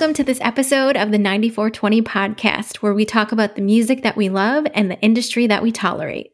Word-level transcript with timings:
Welcome 0.00 0.14
to 0.14 0.24
this 0.24 0.40
episode 0.40 0.96
of 0.96 1.10
the 1.10 1.18
9420 1.18 2.00
podcast, 2.00 2.76
where 2.76 2.94
we 2.94 3.04
talk 3.04 3.32
about 3.32 3.54
the 3.54 3.60
music 3.60 4.02
that 4.02 4.16
we 4.16 4.30
love 4.30 4.66
and 4.72 4.90
the 4.90 4.98
industry 5.00 5.46
that 5.48 5.62
we 5.62 5.72
tolerate. 5.72 6.32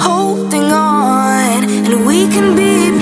holding 0.00 0.72
on, 0.72 1.64
and 1.64 2.06
we 2.06 2.28
can 2.28 2.56
be. 2.56 2.93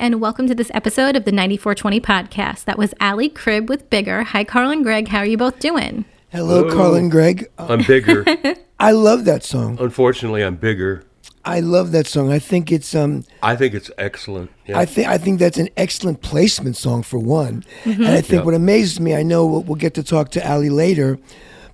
and 0.00 0.18
welcome 0.18 0.46
to 0.46 0.54
this 0.54 0.70
episode 0.72 1.14
of 1.14 1.26
the 1.26 1.30
9420 1.30 2.00
podcast. 2.00 2.64
That 2.64 2.78
was 2.78 2.94
Allie 3.00 3.28
Cribb 3.28 3.68
with 3.68 3.90
Bigger. 3.90 4.22
Hi, 4.22 4.44
Carl 4.44 4.70
and 4.70 4.82
Greg. 4.82 5.08
How 5.08 5.18
are 5.18 5.26
you 5.26 5.36
both 5.36 5.58
doing? 5.58 6.06
Hello, 6.30 6.62
Hello. 6.62 6.74
Carl 6.74 6.94
and 6.94 7.10
Greg. 7.10 7.50
I'm 7.58 7.82
bigger. 7.82 8.24
I 8.80 8.92
love 8.92 9.26
that 9.26 9.44
song. 9.44 9.76
Unfortunately, 9.78 10.42
I'm 10.42 10.56
bigger. 10.56 11.04
I 11.44 11.60
love 11.60 11.92
that 11.92 12.06
song. 12.06 12.32
I 12.32 12.38
think 12.38 12.72
it's 12.72 12.94
um. 12.94 13.24
I 13.42 13.56
think 13.56 13.74
it's 13.74 13.90
excellent. 13.98 14.50
Yeah. 14.66 14.78
I 14.78 14.86
think 14.86 15.06
I 15.06 15.18
think 15.18 15.38
that's 15.38 15.58
an 15.58 15.68
excellent 15.76 16.22
placement 16.22 16.78
song 16.78 17.02
for 17.02 17.18
one. 17.18 17.62
Mm-hmm. 17.84 18.02
And 18.02 18.10
I 18.10 18.22
think 18.22 18.46
what 18.46 18.54
amazes 18.54 19.00
me, 19.00 19.14
I 19.14 19.22
know 19.22 19.44
we'll, 19.44 19.62
we'll 19.64 19.76
get 19.76 19.92
to 19.94 20.02
talk 20.02 20.30
to 20.30 20.46
Allie 20.46 20.70
later, 20.70 21.18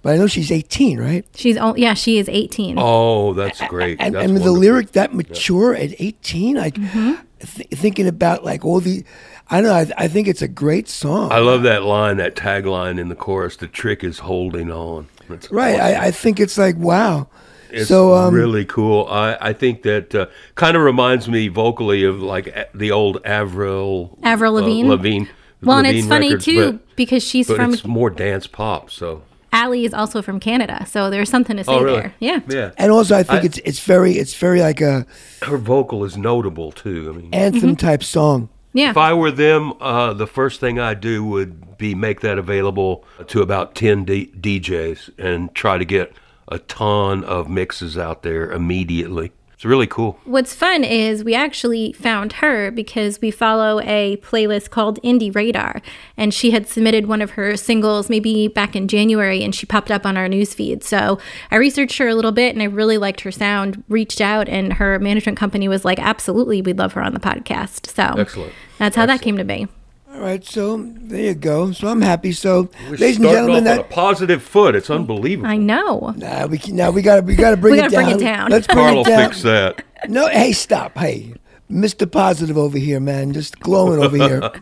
but 0.02 0.14
I 0.14 0.16
know 0.16 0.26
she's 0.26 0.50
18, 0.50 0.98
right? 0.98 1.24
She's 1.36 1.56
oh 1.56 1.76
yeah, 1.76 1.94
she 1.94 2.18
is 2.18 2.28
18. 2.28 2.74
Oh, 2.76 3.34
that's 3.34 3.60
great. 3.68 4.00
And, 4.00 4.16
that's 4.16 4.32
the 4.32 4.50
lyric 4.50 4.92
that 4.92 5.14
mature 5.14 5.76
yeah. 5.76 5.84
at 5.84 6.00
18, 6.00 6.56
like 6.56 6.74
mm-hmm 6.74 7.22
th- 7.40 7.68
thinking 7.70 8.06
about 8.06 8.44
like 8.44 8.64
all 8.64 8.80
the, 8.80 9.04
I 9.50 9.60
don't 9.60 9.70
know, 9.70 9.94
I, 9.96 10.04
I 10.04 10.08
think 10.08 10.28
it's 10.28 10.42
a 10.42 10.48
great 10.48 10.88
song. 10.88 11.30
I 11.32 11.38
love 11.38 11.62
that 11.62 11.82
line, 11.82 12.16
that 12.16 12.34
tagline 12.36 12.98
in 12.98 13.08
the 13.08 13.14
chorus. 13.14 13.56
The 13.56 13.68
trick 13.68 14.02
is 14.02 14.20
holding 14.20 14.70
on. 14.70 15.08
That's 15.28 15.50
right. 15.50 15.78
I, 15.80 16.06
I 16.06 16.10
think 16.10 16.40
it's 16.40 16.56
like, 16.58 16.76
wow. 16.76 17.28
It's 17.70 17.88
so, 17.88 18.14
um, 18.14 18.32
really 18.32 18.64
cool. 18.64 19.06
I, 19.10 19.36
I 19.40 19.52
think 19.52 19.82
that 19.82 20.14
uh, 20.14 20.26
kind 20.54 20.76
of 20.76 20.82
reminds 20.82 21.28
me 21.28 21.48
vocally 21.48 22.04
of 22.04 22.22
like 22.22 22.46
a- 22.46 22.68
the 22.74 22.92
old 22.92 23.20
Avril 23.24 24.18
Avril 24.22 24.56
uh, 24.56 24.60
Lavigne? 24.60 24.88
Lavigne. 24.88 25.26
well, 25.62 25.78
and 25.78 25.86
it's 25.86 26.06
Lavigne 26.06 26.08
funny 26.08 26.28
records, 26.28 26.44
too 26.44 26.72
but, 26.72 26.96
because 26.96 27.24
she's 27.24 27.48
but 27.48 27.56
from 27.56 27.74
it's 27.74 27.84
more 27.84 28.08
dance 28.08 28.46
pop. 28.46 28.90
So 28.90 29.22
Allie 29.52 29.84
is 29.84 29.94
also 29.94 30.20
from 30.22 30.38
Canada, 30.40 30.84
so 30.86 31.08
there's 31.10 31.30
something 31.30 31.56
to 31.56 31.64
say 31.64 31.72
oh 31.72 31.82
really? 31.82 32.00
there. 32.00 32.14
Yeah. 32.20 32.40
yeah. 32.48 32.70
and 32.76 32.92
also 32.92 33.16
I 33.16 33.22
think 33.22 33.42
I- 33.42 33.46
it's 33.46 33.58
it's 33.58 33.78
very 33.80 34.12
it's 34.18 34.34
very 34.34 34.60
like 34.60 34.80
a 34.80 35.06
Her 35.42 35.56
vocal 35.56 36.04
is 36.04 36.16
notable 36.16 36.72
too. 36.72 37.10
I 37.12 37.16
mean, 37.16 37.32
anthem 37.34 37.70
Mm-hmm. 37.70 37.74
type 37.76 38.02
song. 38.02 38.48
Yeah. 38.72 38.90
If 38.90 38.98
I 38.98 39.14
were 39.14 39.30
them, 39.30 39.72
uh, 39.80 40.12
the 40.12 40.26
first 40.26 40.60
thing 40.60 40.78
I'd 40.78 41.00
do 41.00 41.24
would 41.24 41.78
be 41.78 41.94
make 41.94 42.20
that 42.20 42.36
available 42.38 43.04
to 43.28 43.40
about 43.40 43.74
10 43.74 44.04
D- 44.04 44.30
DJs 44.38 45.10
and 45.18 45.54
try 45.54 45.78
to 45.78 45.84
get 45.86 46.12
a 46.48 46.58
ton 46.58 47.24
of 47.24 47.48
mixes 47.48 47.96
out 47.96 48.22
there 48.22 48.50
immediately. 48.52 49.32
It's 49.56 49.64
really 49.64 49.86
cool. 49.86 50.18
What's 50.26 50.54
fun 50.54 50.84
is 50.84 51.24
we 51.24 51.34
actually 51.34 51.92
found 51.92 52.34
her 52.34 52.70
because 52.70 53.22
we 53.22 53.30
follow 53.30 53.80
a 53.80 54.18
playlist 54.18 54.68
called 54.68 55.00
Indie 55.02 55.34
Radar, 55.34 55.80
and 56.14 56.34
she 56.34 56.50
had 56.50 56.68
submitted 56.68 57.06
one 57.06 57.22
of 57.22 57.30
her 57.32 57.56
singles 57.56 58.10
maybe 58.10 58.48
back 58.48 58.76
in 58.76 58.86
January, 58.86 59.42
and 59.42 59.54
she 59.54 59.64
popped 59.64 59.90
up 59.90 60.04
on 60.04 60.18
our 60.18 60.28
newsfeed. 60.28 60.82
So 60.82 61.18
I 61.50 61.56
researched 61.56 61.96
her 61.96 62.06
a 62.06 62.14
little 62.14 62.32
bit, 62.32 62.54
and 62.54 62.60
I 62.60 62.66
really 62.66 62.98
liked 62.98 63.22
her 63.22 63.32
sound. 63.32 63.82
Reached 63.88 64.20
out, 64.20 64.46
and 64.46 64.74
her 64.74 64.98
management 64.98 65.38
company 65.38 65.68
was 65.68 65.86
like, 65.86 65.98
"Absolutely, 65.98 66.60
we'd 66.60 66.78
love 66.78 66.92
her 66.92 67.02
on 67.02 67.14
the 67.14 67.20
podcast." 67.20 67.86
So 67.86 68.20
Excellent. 68.20 68.52
That's 68.76 68.94
how 68.94 69.06
that 69.06 69.22
came 69.22 69.38
to 69.38 69.44
be. 69.44 69.68
All 70.16 70.22
right, 70.22 70.42
so 70.42 70.78
there 70.78 71.20
you 71.24 71.34
go. 71.34 71.72
So 71.72 71.88
I'm 71.88 72.00
happy. 72.00 72.32
So, 72.32 72.70
We're 72.84 72.92
ladies 72.92 73.16
and 73.18 73.26
starting 73.26 73.32
gentlemen, 73.34 73.50
off 73.50 73.58
on 73.58 73.64
that 73.64 73.80
a 73.80 73.84
positive 73.84 74.42
foot. 74.42 74.74
It's 74.74 74.88
unbelievable. 74.88 75.46
I 75.48 75.58
know. 75.58 76.14
Nah, 76.16 76.46
we 76.46 76.56
can, 76.56 76.74
now 76.74 76.90
we 76.90 77.02
got 77.02 77.16
to 77.16 77.20
we 77.22 77.34
got 77.36 77.50
to 77.50 77.56
bring, 77.58 77.72
We 77.72 77.78
it, 77.80 77.82
gotta 77.82 77.96
down. 77.96 78.04
bring 78.04 78.16
it 78.16 78.20
down. 78.24 78.50
Let's 78.50 78.66
bring 78.66 78.78
Carl 78.78 79.00
it 79.02 79.06
down. 79.08 79.28
fix 79.28 79.42
that. 79.42 79.84
No, 80.08 80.26
hey, 80.28 80.52
stop. 80.52 80.96
Hey, 80.96 81.34
Mr. 81.70 82.10
Positive 82.10 82.56
over 82.56 82.78
here, 82.78 82.98
man, 82.98 83.34
just 83.34 83.60
glowing 83.60 84.02
over 84.02 84.16
here. 84.16 84.40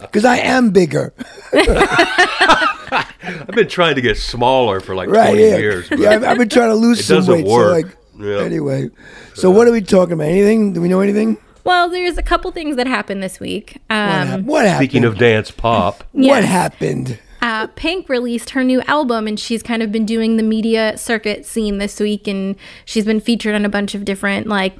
Because 0.00 0.24
I 0.24 0.38
am 0.38 0.70
bigger, 0.70 1.12
I've 1.52 3.46
been 3.48 3.68
trying 3.68 3.96
to 3.96 4.00
get 4.00 4.16
smaller 4.16 4.80
for 4.80 4.94
like 4.94 5.08
right? 5.08 5.28
20 5.30 5.42
Yeah, 5.42 5.56
years. 5.58 5.88
But 5.88 5.98
yeah. 5.98 6.10
I've, 6.10 6.24
I've 6.24 6.38
been 6.38 6.48
trying 6.48 6.70
to 6.70 6.74
lose 6.76 7.00
It 7.00 7.04
some 7.04 7.16
doesn't 7.18 7.34
weight. 7.34 7.46
work. 7.46 7.66
So, 7.66 7.72
like, 7.88 7.96
Yeah. 8.18 8.44
anyway, 8.44 8.90
so 9.34 9.50
what 9.50 9.68
are 9.68 9.72
we 9.72 9.82
talking 9.82 10.14
about? 10.14 10.28
Anything? 10.28 10.72
Do 10.72 10.80
we 10.80 10.88
know 10.88 11.00
anything? 11.00 11.36
Well, 11.66 11.88
there's 11.90 12.16
a 12.16 12.22
couple 12.22 12.50
things 12.52 12.76
that 12.76 12.86
happened 12.86 13.22
this 13.22 13.38
week. 13.40 13.78
What, 13.88 13.96
hap- 13.98 14.38
Um, 14.38 14.46
what 14.46 14.64
happened? 14.66 14.78
Speaking 14.88 15.04
of 15.04 15.18
dance 15.18 15.50
pop, 15.50 16.04
what 16.12 16.44
happened? 16.44 17.18
uh, 17.42 17.66
Pink 17.76 18.08
released 18.08 18.50
her 18.50 18.64
new 18.64 18.80
album, 18.82 19.26
and 19.26 19.38
she's 19.38 19.62
kind 19.62 19.82
of 19.82 19.92
been 19.92 20.06
doing 20.06 20.36
the 20.36 20.42
media 20.42 20.96
circuit 20.96 21.44
scene 21.44 21.78
this 21.78 22.00
week, 22.00 22.26
and 22.26 22.56
she's 22.84 23.04
been 23.04 23.20
featured 23.20 23.54
on 23.54 23.64
a 23.64 23.68
bunch 23.68 23.94
of 23.94 24.04
different 24.04 24.46
like 24.46 24.74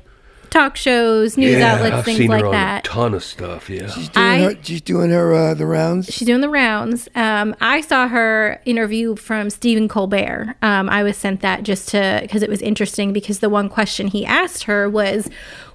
talk 0.50 0.76
shows, 0.76 1.37
news 1.37 1.58
yeah, 1.58 1.75
outlets, 1.75 1.96
I've 1.96 2.04
things 2.04 2.19
seen 2.19 2.28
like 2.28 2.40
her 2.43 2.46
on 2.46 2.52
that. 2.52 2.87
a 2.87 2.88
ton 2.90 3.14
of 3.14 3.22
stuff. 3.25 3.69
Yeah. 3.70 3.88
She's 3.88 4.08
doing 4.08 4.26
I- 4.26 4.38
her. 4.40 4.54
She's 4.62 4.81
doing 4.81 5.10
her 5.10 5.32
uh, 5.34 5.54
the 5.54 5.66
rounds. 5.66 6.12
She's 6.12 6.26
doing 6.26 6.40
the 6.40 6.48
rounds. 6.48 7.08
Um, 7.14 7.54
I 7.60 7.81
saw 7.81 8.08
her 8.08 8.60
interview 8.64 9.16
from 9.16 9.50
Stephen 9.50 9.88
Colbert. 9.88 10.54
Um, 10.62 10.88
I 10.88 11.02
was 11.02 11.16
sent 11.16 11.40
that 11.40 11.62
just 11.62 11.88
to 11.90 12.19
because 12.22 12.43
it 12.43 12.50
was 12.50 12.62
interesting 12.62 13.12
because 13.12 13.40
the 13.40 13.48
one 13.50 13.69
question 13.69 14.08
he 14.08 14.25
asked 14.26 14.64
her 14.64 14.88
was, 14.88 15.28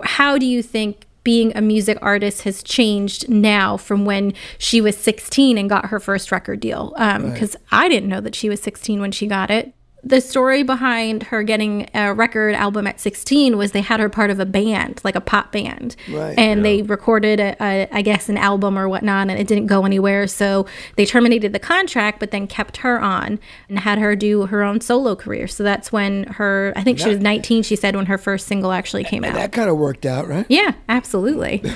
"How 0.03 0.37
do 0.37 0.45
you 0.45 0.61
think?" 0.63 1.07
Being 1.23 1.55
a 1.55 1.61
music 1.61 1.99
artist 2.01 2.41
has 2.45 2.63
changed 2.63 3.29
now 3.29 3.77
from 3.77 4.05
when 4.05 4.33
she 4.57 4.81
was 4.81 4.97
16 4.97 5.55
and 5.55 5.69
got 5.69 5.85
her 5.85 5.99
first 5.99 6.31
record 6.31 6.59
deal. 6.59 6.95
Because 6.97 7.55
I 7.71 7.89
didn't 7.89 8.09
know 8.09 8.21
that 8.21 8.33
she 8.33 8.49
was 8.49 8.59
16 8.59 8.99
when 8.99 9.11
she 9.11 9.27
got 9.27 9.51
it. 9.51 9.71
The 10.03 10.19
story 10.19 10.63
behind 10.63 11.23
her 11.23 11.43
getting 11.43 11.89
a 11.93 12.13
record 12.13 12.55
album 12.55 12.87
at 12.87 12.99
16 12.99 13.57
was 13.57 13.71
they 13.71 13.81
had 13.81 13.99
her 13.99 14.09
part 14.09 14.31
of 14.31 14.39
a 14.39 14.45
band, 14.45 14.99
like 15.03 15.15
a 15.15 15.21
pop 15.21 15.51
band. 15.51 15.95
Right. 16.09 16.37
And 16.37 16.65
they 16.65 16.81
recorded, 16.81 17.39
a, 17.39 17.55
a, 17.61 17.87
I 17.91 18.01
guess, 18.01 18.27
an 18.27 18.37
album 18.37 18.77
or 18.77 18.89
whatnot, 18.89 19.29
and 19.29 19.39
it 19.39 19.47
didn't 19.47 19.67
go 19.67 19.85
anywhere. 19.85 20.25
So 20.27 20.65
they 20.95 21.05
terminated 21.05 21.53
the 21.53 21.59
contract, 21.59 22.19
but 22.19 22.31
then 22.31 22.47
kept 22.47 22.77
her 22.77 22.99
on 22.99 23.39
and 23.69 23.79
had 23.79 23.99
her 23.99 24.15
do 24.15 24.47
her 24.47 24.63
own 24.63 24.81
solo 24.81 25.15
career. 25.15 25.47
So 25.47 25.63
that's 25.63 25.91
when 25.91 26.23
her, 26.23 26.73
I 26.75 26.83
think 26.83 26.97
she 26.97 27.09
was 27.09 27.19
19, 27.19 27.63
she 27.63 27.75
said, 27.75 27.95
when 27.95 28.07
her 28.07 28.17
first 28.17 28.47
single 28.47 28.71
actually 28.71 29.03
came 29.03 29.23
out. 29.23 29.35
That 29.35 29.51
kind 29.51 29.69
of 29.69 29.77
worked 29.77 30.05
out, 30.05 30.27
right? 30.27 30.45
Yeah, 30.49 30.73
absolutely. 30.89 31.63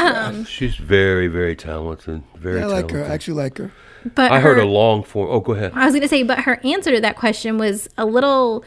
Oh, 0.00 0.14
um, 0.14 0.44
She's 0.44 0.76
very, 0.76 1.26
very 1.26 1.56
talented. 1.56 2.22
Very 2.36 2.62
I 2.62 2.66
like 2.66 2.90
her. 2.92 3.04
I 3.04 3.08
actually 3.08 3.34
like 3.34 3.58
her. 3.58 3.72
But 4.14 4.32
I 4.32 4.40
heard 4.40 4.58
a 4.58 4.64
long 4.64 5.02
form. 5.02 5.30
Oh, 5.30 5.40
go 5.40 5.52
ahead. 5.52 5.72
I 5.74 5.84
was 5.84 5.92
going 5.92 6.02
to 6.02 6.08
say, 6.08 6.22
but 6.22 6.40
her 6.40 6.60
answer 6.64 6.90
to 6.92 7.00
that 7.00 7.16
question 7.16 7.58
was 7.58 7.88
a 7.96 8.04
little 8.04 8.64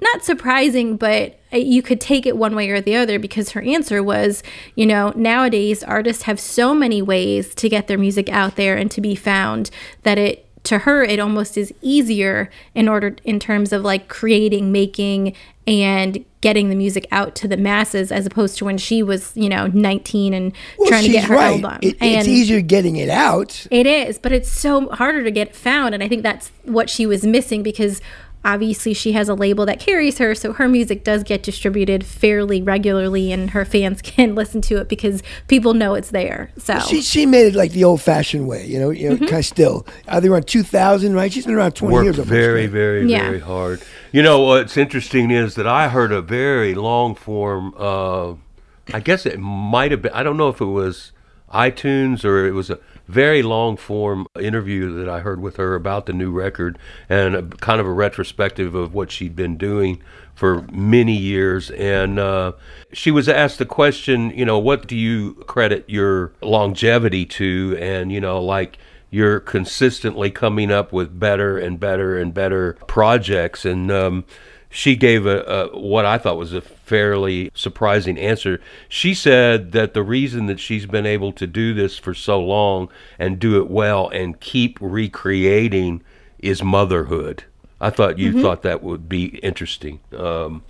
not 0.00 0.24
surprising, 0.24 0.96
but 0.96 1.38
you 1.52 1.82
could 1.82 2.00
take 2.00 2.24
it 2.24 2.36
one 2.36 2.54
way 2.54 2.70
or 2.70 2.80
the 2.80 2.94
other 2.94 3.18
because 3.18 3.50
her 3.50 3.62
answer 3.62 4.02
was, 4.02 4.42
you 4.76 4.86
know, 4.86 5.12
nowadays 5.16 5.82
artists 5.82 6.22
have 6.22 6.38
so 6.38 6.72
many 6.72 7.02
ways 7.02 7.54
to 7.56 7.68
get 7.68 7.88
their 7.88 7.98
music 7.98 8.28
out 8.28 8.56
there 8.56 8.76
and 8.76 8.90
to 8.92 9.00
be 9.00 9.14
found 9.14 9.70
that 10.02 10.16
it 10.18 10.47
to 10.68 10.78
her 10.80 11.02
it 11.02 11.18
almost 11.18 11.56
is 11.56 11.72
easier 11.82 12.50
in 12.74 12.88
order 12.88 13.16
in 13.24 13.38
terms 13.40 13.72
of 13.72 13.82
like 13.82 14.08
creating, 14.08 14.70
making 14.72 15.34
and 15.66 16.24
getting 16.40 16.70
the 16.70 16.74
music 16.74 17.06
out 17.10 17.34
to 17.34 17.48
the 17.48 17.56
masses 17.56 18.10
as 18.10 18.24
opposed 18.24 18.56
to 18.56 18.64
when 18.64 18.78
she 18.78 19.02
was, 19.02 19.36
you 19.36 19.48
know, 19.48 19.66
19 19.66 20.32
and 20.32 20.52
Well, 20.78 20.88
trying 20.88 21.04
to 21.04 21.10
get 21.10 21.24
her 21.24 21.34
right. 21.34 21.62
album. 21.62 21.78
It, 21.82 21.96
and 22.00 22.20
it's 22.20 22.28
easier 22.28 22.60
getting 22.62 22.96
it 22.96 23.10
out. 23.10 23.66
it 23.70 23.86
is, 23.86 24.18
but 24.18 24.32
it's 24.32 24.48
so 24.50 24.88
harder 24.90 25.22
to 25.24 25.30
get 25.30 25.54
found. 25.54 25.94
And 25.94 26.02
I 26.02 26.08
think 26.08 26.22
that's 26.22 26.50
what 26.64 26.88
she 26.88 27.04
was 27.06 27.24
missing 27.24 27.62
because 27.62 28.00
obviously 28.48 28.94
she 28.94 29.12
has 29.12 29.28
a 29.28 29.34
label 29.34 29.66
that 29.66 29.78
carries 29.78 30.18
her. 30.18 30.34
So 30.34 30.52
her 30.54 30.66
music 30.68 31.04
does 31.04 31.22
get 31.22 31.42
distributed 31.42 32.04
fairly 32.04 32.62
regularly 32.62 33.30
and 33.30 33.50
her 33.50 33.64
fans 33.64 34.00
can 34.10 34.34
listen 34.34 34.60
to 34.62 34.78
it 34.78 34.88
because 34.88 35.22
people 35.46 35.74
know 35.74 35.94
it's 35.94 36.10
there. 36.10 36.50
So 36.56 36.78
She 36.80 37.02
she 37.02 37.26
made 37.26 37.46
it 37.48 37.54
like 37.54 37.72
the 37.72 37.84
old 37.84 38.00
fashioned 38.02 38.48
way, 38.48 38.66
you 38.66 38.78
know. 38.80 38.90
You 38.90 39.10
know, 39.10 39.14
Mm-hmm. 39.16 39.24
kind 39.26 39.38
of 39.40 39.44
still. 39.46 39.86
They 40.20 40.28
were 40.28 40.36
on 40.36 40.42
two 40.44 40.62
thousand, 40.62 41.14
right? 41.14 41.32
She's 41.32 41.44
been 41.46 41.54
around 41.54 41.72
twenty 41.72 41.94
Worked 41.94 42.04
years. 42.04 42.18
almost, 42.18 42.30
very, 42.30 42.62
right? 42.62 42.70
very, 42.70 43.10
Yeah. 43.10 43.22
very 43.24 43.40
hard. 43.40 43.82
You 44.12 44.22
know 44.22 44.40
what's 44.40 44.76
interesting 44.76 45.30
is 45.30 45.54
that 45.56 45.66
I 45.66 45.88
heard 45.88 46.10
a 46.12 46.22
very 46.22 46.74
long 46.74 47.14
form. 47.14 47.74
Uh, 47.76 48.34
I 48.94 49.00
guess 49.00 49.26
it 49.26 49.38
might 49.38 49.90
have 49.90 50.00
been. 50.02 50.12
I 50.12 50.22
don't 50.22 50.36
know 50.38 50.48
if 50.48 50.60
it 50.62 50.64
was 50.82 51.12
iTunes 51.52 52.24
or 52.24 52.46
it 52.46 52.52
was 52.52 52.70
a 52.70 52.78
very 53.08 53.42
long 53.42 53.76
form 53.76 54.26
interview 54.38 54.92
that 54.94 55.08
I 55.08 55.20
heard 55.20 55.40
with 55.40 55.56
her 55.56 55.74
about 55.74 56.06
the 56.06 56.12
new 56.12 56.30
record 56.30 56.78
and 57.08 57.34
a, 57.34 57.42
kind 57.42 57.80
of 57.80 57.86
a 57.86 57.92
retrospective 57.92 58.74
of 58.74 58.94
what 58.94 59.10
she'd 59.10 59.34
been 59.34 59.56
doing 59.56 60.02
for 60.34 60.62
many 60.70 61.16
years. 61.16 61.70
And 61.70 62.18
uh, 62.18 62.52
she 62.92 63.10
was 63.10 63.28
asked 63.28 63.58
the 63.58 63.66
question, 63.66 64.30
you 64.30 64.44
know, 64.44 64.58
what 64.58 64.86
do 64.86 64.94
you 64.94 65.34
credit 65.46 65.84
your 65.88 66.32
longevity 66.42 67.24
to? 67.26 67.76
And, 67.80 68.12
you 68.12 68.20
know, 68.20 68.40
like, 68.40 68.78
you're 69.10 69.40
consistently 69.40 70.30
coming 70.30 70.70
up 70.70 70.92
with 70.92 71.18
better 71.18 71.56
and 71.56 71.80
better 71.80 72.18
and 72.18 72.34
better 72.34 72.74
projects. 72.86 73.64
And 73.64 73.90
um, 73.90 74.24
she 74.68 74.96
gave 74.96 75.24
a, 75.24 75.40
a 75.42 75.78
what 75.78 76.04
I 76.04 76.18
thought 76.18 76.36
was 76.36 76.52
a 76.52 76.60
fairly 76.88 77.50
surprising 77.54 78.18
answer. 78.18 78.60
She 78.88 79.12
said 79.14 79.72
that 79.72 79.92
the 79.92 80.02
reason 80.02 80.46
that 80.46 80.58
she's 80.58 80.86
been 80.86 81.06
able 81.06 81.32
to 81.32 81.46
do 81.46 81.74
this 81.74 81.98
for 81.98 82.14
so 82.14 82.40
long 82.40 82.88
and 83.18 83.38
do 83.38 83.60
it 83.60 83.70
well 83.70 84.08
and 84.08 84.40
keep 84.40 84.78
recreating 84.80 86.02
is 86.38 86.62
motherhood. 86.62 87.44
I 87.80 87.90
thought 87.90 88.18
you 88.18 88.42
thought 88.42 88.62
that 88.62 88.82
would 88.82 89.08
be 89.08 89.26
interesting. 89.38 90.00
Um, 90.16 90.64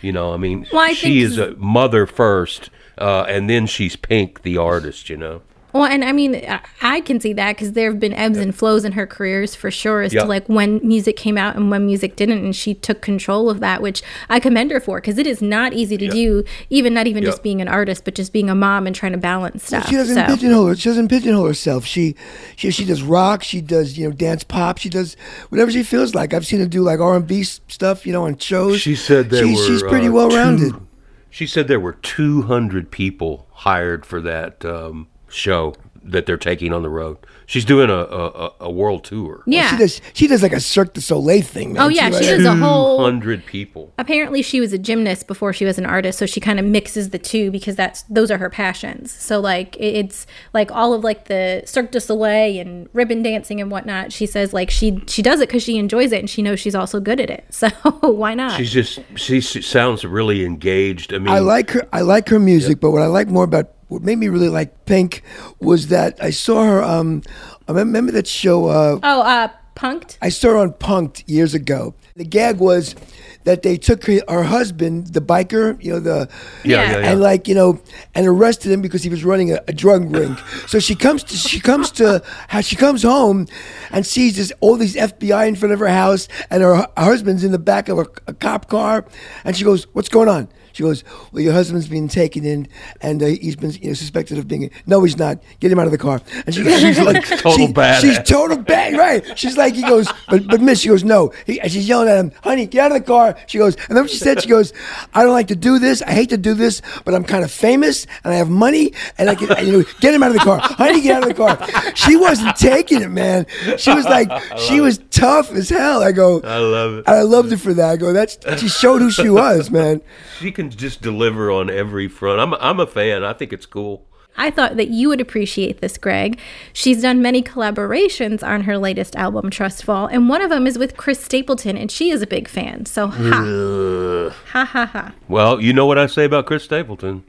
you 0.00 0.12
know, 0.12 0.32
I 0.32 0.38
mean, 0.38 0.66
Well, 0.72 0.82
I 0.82 0.92
she 0.94 1.20
is 1.20 1.36
a 1.36 1.54
mother 1.56 2.06
first, 2.06 2.70
uh, 2.96 3.24
and 3.28 3.50
then 3.50 3.66
she's 3.66 3.96
Pink, 3.96 4.42
the 4.42 4.56
artist. 4.56 5.10
You 5.10 5.18
know. 5.18 5.42
Well, 5.74 5.84
and 5.86 6.04
I 6.04 6.12
mean, 6.12 6.36
I- 6.36 6.60
I 6.80 7.00
can 7.00 7.18
see 7.18 7.32
that 7.32 7.56
because 7.56 7.72
there 7.72 7.90
have 7.90 7.98
been 7.98 8.12
ebbs 8.14 8.38
and 8.38 8.54
flows 8.54 8.84
in 8.84 8.92
her 8.92 9.06
careers 9.08 9.56
for 9.56 9.72
sure 9.72 10.02
as 10.02 10.12
Yeah. 10.14 10.22
to 10.22 10.28
like 10.28 10.48
when 10.48 10.80
music 10.84 11.16
came 11.16 11.36
out 11.36 11.56
and 11.56 11.68
when 11.68 11.84
music 11.84 12.14
didn't. 12.14 12.44
And 12.44 12.54
she 12.54 12.74
took 12.74 13.00
control 13.00 13.50
of 13.50 13.58
that, 13.58 13.82
which 13.82 14.00
I 14.30 14.38
commend 14.38 14.70
her 14.70 14.78
for 14.78 15.00
because 15.00 15.18
it 15.18 15.26
is 15.26 15.42
not 15.42 15.72
easy 15.72 15.96
to 15.98 16.06
do, 16.08 16.44
even 16.70 16.94
not 16.94 17.08
even 17.08 17.24
Yeah. 17.24 17.30
just 17.30 17.42
being 17.42 17.60
an 17.60 17.66
artist, 17.66 18.04
but 18.04 18.14
just 18.14 18.32
being 18.32 18.48
a 18.48 18.54
mom 18.54 18.86
and 18.86 18.94
trying 18.94 19.12
to 19.12 19.18
balance 19.18 19.64
stuff. 19.66 19.88
She 19.88 19.96
doesn't 19.96 20.14
so. 20.14 20.26
pigeonhole 20.26 20.66
her. 20.68 20.76
She 20.76 20.88
doesn't 20.88 21.08
pigeonhole 21.08 21.46
herself. 21.46 21.84
She, 21.84 22.14
she 22.54 22.70
she 22.70 22.84
does 22.84 23.02
rock. 23.02 23.42
She 23.42 23.60
does 23.60 23.98
you 23.98 24.08
know 24.08 24.14
dance 24.14 24.44
pop. 24.44 24.78
She 24.78 24.88
does 24.88 25.16
whatever 25.48 25.72
she 25.72 25.82
feels 25.82 26.14
like. 26.14 26.32
I've 26.32 26.46
seen 26.46 26.60
her 26.60 26.66
do 26.66 26.82
like 26.82 27.00
R 27.00 27.16
and 27.16 27.26
B 27.26 27.42
stuff. 27.42 28.06
You 28.06 28.12
know 28.12 28.26
on 28.26 28.38
shows. 28.38 28.80
She 28.80 28.94
said 28.94 29.30
there 29.30 29.44
She- 29.44 29.56
were. 29.56 29.62
she's 29.66 29.82
pretty 29.82 30.06
uh, 30.06 30.12
well 30.12 30.28
rounded. 30.30 30.70
two- 30.70 30.86
She 31.30 31.48
said 31.48 31.66
there 31.66 31.80
were 31.80 31.96
200 32.00 32.92
people 32.92 33.46
hired 33.50 34.06
for 34.06 34.20
that 34.20 34.64
um, 34.64 35.08
show. 35.34 35.74
that 36.06 36.26
they're 36.26 36.36
taking 36.36 36.70
on 36.74 36.82
the 36.82 36.88
road. 36.90 37.16
She's 37.46 37.64
doing 37.64 37.88
a 37.88 37.94
a, 37.94 38.52
a 38.60 38.70
world 38.70 39.04
tour. 39.04 39.42
Yeah. 39.46 39.70
She 39.70 39.76
does. 39.78 40.00
She 40.12 40.26
does 40.26 40.42
like 40.42 40.52
a 40.52 40.60
Cirque 40.60 40.92
du 40.92 41.00
Soleil 41.00 41.40
thing. 41.40 41.72
Man. 41.72 41.82
oh 41.82 41.88
yeah, 41.88 42.08
she 42.10 42.16
like- 42.16 42.24
does 42.24 42.44
a 42.44 42.54
whole. 42.54 43.02
Hundred 43.02 43.46
people. 43.46 43.90
Apparently, 43.96 44.42
she 44.42 44.60
was 44.60 44.74
a 44.74 44.78
gymnast 44.78 45.26
before 45.26 45.54
she 45.54 45.64
was 45.64 45.78
an 45.78 45.86
artist, 45.86 46.18
so 46.18 46.26
she 46.26 46.40
kind 46.40 46.58
of 46.60 46.66
mixes 46.66 47.08
the 47.08 47.18
two 47.18 47.50
because 47.50 47.74
that's 47.74 48.02
those 48.02 48.30
are 48.30 48.36
her 48.36 48.50
passions. 48.50 49.12
So 49.12 49.40
like 49.40 49.78
it's 49.80 50.26
like 50.52 50.70
all 50.70 50.92
of 50.92 51.02
like 51.04 51.24
the 51.28 51.62
Cirque 51.64 51.90
du 51.90 52.00
Soleil 52.00 52.60
and 52.60 52.86
ribbon 52.92 53.22
dancing 53.22 53.58
and 53.62 53.70
whatnot. 53.70 54.12
She 54.12 54.26
says 54.26 54.52
like 54.52 54.70
she 54.70 55.02
she 55.06 55.22
does 55.22 55.40
it 55.40 55.48
because 55.48 55.62
she 55.62 55.78
enjoys 55.78 56.12
it 56.12 56.18
and 56.20 56.28
she 56.28 56.42
knows 56.42 56.60
she's 56.60 56.74
also 56.74 57.00
good 57.00 57.18
at 57.18 57.30
it. 57.30 57.44
So 57.54 57.68
why 58.02 58.34
not? 58.34 58.58
She's 58.58 58.72
just 58.72 58.98
she, 59.16 59.40
she 59.40 59.62
sounds 59.62 60.04
really 60.04 60.44
engaged. 60.44 61.14
I 61.14 61.18
mean, 61.18 61.28
I 61.32 61.38
like 61.38 61.70
her. 61.70 61.88
I 61.94 62.02
like 62.02 62.28
her 62.28 62.38
music, 62.38 62.78
but 62.78 62.90
what 62.90 63.00
I 63.00 63.06
like 63.06 63.28
more 63.28 63.44
about 63.44 63.73
what 63.88 64.02
made 64.02 64.16
me 64.18 64.28
really 64.28 64.48
like 64.48 64.86
Pink 64.86 65.22
was 65.60 65.88
that 65.88 66.22
I 66.22 66.30
saw 66.30 66.64
her. 66.64 66.82
Um, 66.82 67.22
I 67.68 67.72
remember 67.72 68.12
that 68.12 68.26
show. 68.26 68.66
Uh, 68.66 68.98
oh, 69.02 69.20
uh, 69.22 69.48
Punk'd. 69.74 70.18
I 70.22 70.28
saw 70.28 70.50
her 70.50 70.56
on 70.58 70.72
Punk'd 70.74 71.24
years 71.28 71.52
ago. 71.54 71.94
The 72.16 72.24
gag 72.24 72.58
was 72.58 72.94
that 73.42 73.62
they 73.62 73.76
took 73.76 74.04
her, 74.04 74.20
her 74.28 74.44
husband, 74.44 75.08
the 75.08 75.20
biker, 75.20 75.82
you 75.82 75.92
know, 75.92 75.98
the 76.00 76.28
yeah, 76.64 76.76
Yeah. 76.82 76.92
yeah, 76.92 76.98
yeah. 77.00 77.10
and 77.10 77.20
like 77.20 77.48
you 77.48 77.56
know, 77.56 77.80
and 78.14 78.24
arrested 78.26 78.70
him 78.70 78.80
because 78.82 79.02
he 79.02 79.08
was 79.10 79.24
running 79.24 79.50
a, 79.52 79.60
a 79.66 79.72
drug 79.72 80.14
ring. 80.14 80.36
so 80.68 80.78
she 80.78 80.94
comes 80.94 81.24
to 81.24 81.36
she 81.36 81.58
comes 81.58 81.90
to 81.92 82.22
how 82.48 82.60
she 82.60 82.76
comes 82.76 83.02
home, 83.02 83.48
and 83.90 84.06
sees 84.06 84.36
this 84.36 84.52
all 84.60 84.76
these 84.76 84.94
FBI 84.94 85.48
in 85.48 85.56
front 85.56 85.72
of 85.72 85.80
her 85.80 85.88
house, 85.88 86.28
and 86.50 86.62
her, 86.62 86.76
hu- 86.76 86.84
husband's 86.96 87.42
in 87.42 87.50
the 87.50 87.58
back 87.58 87.88
of 87.88 87.98
a, 87.98 88.06
a 88.28 88.32
cop 88.34 88.68
car, 88.68 89.04
and 89.44 89.56
she 89.56 89.64
goes, 89.64 89.88
"What's 89.92 90.08
going 90.08 90.28
on?" 90.28 90.48
She 90.74 90.82
goes, 90.82 91.02
"Well, 91.32 91.42
your 91.42 91.52
husband's 91.54 91.88
been 91.88 92.08
taken 92.08 92.44
in, 92.44 92.68
and 93.00 93.22
uh, 93.22 93.26
he's 93.26 93.56
been 93.56 93.70
you 93.72 93.88
know, 93.88 93.94
suspected 93.94 94.36
of 94.38 94.46
being. 94.46 94.70
No, 94.86 95.02
he's 95.04 95.16
not. 95.16 95.38
Get 95.60 95.72
him 95.72 95.78
out 95.78 95.86
of 95.86 95.92
the 95.92 95.98
car." 95.98 96.20
And 96.44 96.54
she, 96.54 96.62
she's 96.64 97.00
like, 97.00 97.24
Total 97.28 97.52
she- 97.52 97.72
badass. 97.72 98.00
She's 98.02 98.18
total 98.28 98.58
bad, 98.58 98.94
right? 98.98 99.38
She's 99.38 99.56
like, 99.56 99.74
he 99.74 99.82
goes, 99.82 100.12
but 100.28 100.46
but 100.46 100.60
Miss, 100.60 100.80
she 100.80 100.88
goes, 100.88 101.04
no. 101.04 101.32
He, 101.46 101.60
and 101.60 101.70
she's 101.72 101.88
yelling 101.88 102.08
at 102.08 102.18
him, 102.18 102.32
honey, 102.42 102.66
get 102.66 102.80
out 102.86 102.92
of 102.92 102.98
the 102.98 103.06
car. 103.06 103.36
She 103.46 103.56
goes, 103.58 103.76
and 103.88 103.96
then 103.96 104.04
what 104.04 104.10
she 104.10 104.18
said, 104.18 104.42
she 104.42 104.48
goes, 104.48 104.72
I 105.14 105.22
don't 105.22 105.32
like 105.32 105.48
to 105.48 105.56
do 105.56 105.78
this. 105.78 106.02
I 106.02 106.10
hate 106.10 106.28
to 106.30 106.36
do 106.36 106.54
this, 106.54 106.82
but 107.04 107.14
I'm 107.14 107.24
kind 107.24 107.44
of 107.44 107.50
famous 107.52 108.06
and 108.24 108.34
I 108.34 108.36
have 108.36 108.50
money, 108.50 108.92
and 109.16 109.30
I 109.30 109.36
can, 109.36 109.64
you 109.64 109.72
know, 109.78 109.84
get 110.00 110.12
him 110.12 110.22
out 110.22 110.28
of 110.32 110.34
the 110.34 110.40
car, 110.40 110.58
honey, 110.60 111.00
get 111.00 111.16
out 111.16 111.22
of 111.22 111.28
the 111.28 111.34
car. 111.34 111.94
She 111.94 112.16
wasn't 112.16 112.56
taking 112.56 113.00
it, 113.00 113.10
man. 113.10 113.46
She 113.78 113.92
was 113.92 114.04
like, 114.06 114.28
she 114.58 114.80
was 114.80 114.98
tough 115.14 115.52
as 115.52 115.68
hell. 115.68 116.02
I 116.02 116.12
go, 116.12 116.40
I 116.42 116.58
love 116.58 116.98
it. 116.98 117.08
I 117.08 117.22
loved 117.22 117.52
it 117.52 117.58
for 117.58 117.72
that. 117.74 117.90
I 117.90 117.96
go, 117.96 118.12
that's 118.12 118.38
she 118.60 118.68
showed 118.68 119.00
who 119.00 119.10
she 119.10 119.28
was, 119.30 119.70
man. 119.70 120.00
She 120.40 120.50
can 120.50 120.68
just 120.70 121.00
deliver 121.00 121.50
on 121.50 121.70
every 121.70 122.08
front. 122.08 122.40
I'm 122.40 122.54
I'm 122.54 122.80
a 122.80 122.86
fan. 122.86 123.24
I 123.24 123.32
think 123.32 123.52
it's 123.52 123.66
cool. 123.66 124.04
I 124.36 124.50
thought 124.50 124.76
that 124.76 124.88
you 124.88 125.08
would 125.08 125.20
appreciate 125.20 125.80
this, 125.80 125.96
Greg. 125.96 126.40
She's 126.72 127.00
done 127.02 127.22
many 127.22 127.40
collaborations 127.40 128.42
on 128.42 128.62
her 128.62 128.76
latest 128.76 129.14
album, 129.14 129.48
Trust 129.48 129.84
Fall, 129.84 130.06
and 130.08 130.28
one 130.28 130.42
of 130.42 130.50
them 130.50 130.66
is 130.66 130.76
with 130.76 130.96
Chris 130.96 131.20
Stapleton, 131.22 131.76
and 131.76 131.88
she 131.90 132.10
is 132.10 132.20
a 132.20 132.26
big 132.26 132.48
fan. 132.48 132.84
So, 132.86 133.06
ha. 133.06 134.34
Ha 134.50 134.64
ha 134.64 134.86
ha. 134.86 135.12
Well, 135.28 135.60
you 135.60 135.72
know 135.72 135.86
what 135.86 135.98
I 135.98 136.06
say 136.06 136.24
about 136.24 136.46
Chris 136.46 136.64
Stapleton. 136.64 137.22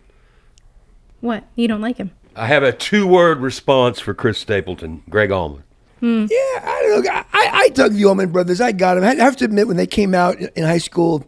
What? 1.22 1.44
You 1.56 1.68
don't 1.68 1.82
like 1.82 1.98
him? 1.98 2.10
I 2.36 2.48
have 2.48 2.64
a 2.64 2.74
two-word 2.74 3.40
response 3.40 4.00
for 4.00 4.16
Chris 4.16 4.40
Stapleton. 4.40 5.04
Gregg 5.08 5.32
Allman. 5.32 5.64
Yeah, 6.02 6.28
I 6.30 6.82
don't 6.88 7.04
know. 7.06 7.12
I, 7.12 7.50
I 7.54 7.70
dug 7.70 7.94
the 7.94 8.06
Allman 8.06 8.32
Brothers. 8.32 8.62
I 8.62 8.72
got 8.72 8.96
them. 8.96 9.04
I 9.04 9.16
have 9.16 9.38
to 9.38 9.46
admit, 9.46 9.68
when 9.68 9.78
they 9.78 9.88
came 9.88 10.14
out 10.14 10.38
in 10.40 10.64
high 10.64 10.78
school, 10.78 11.26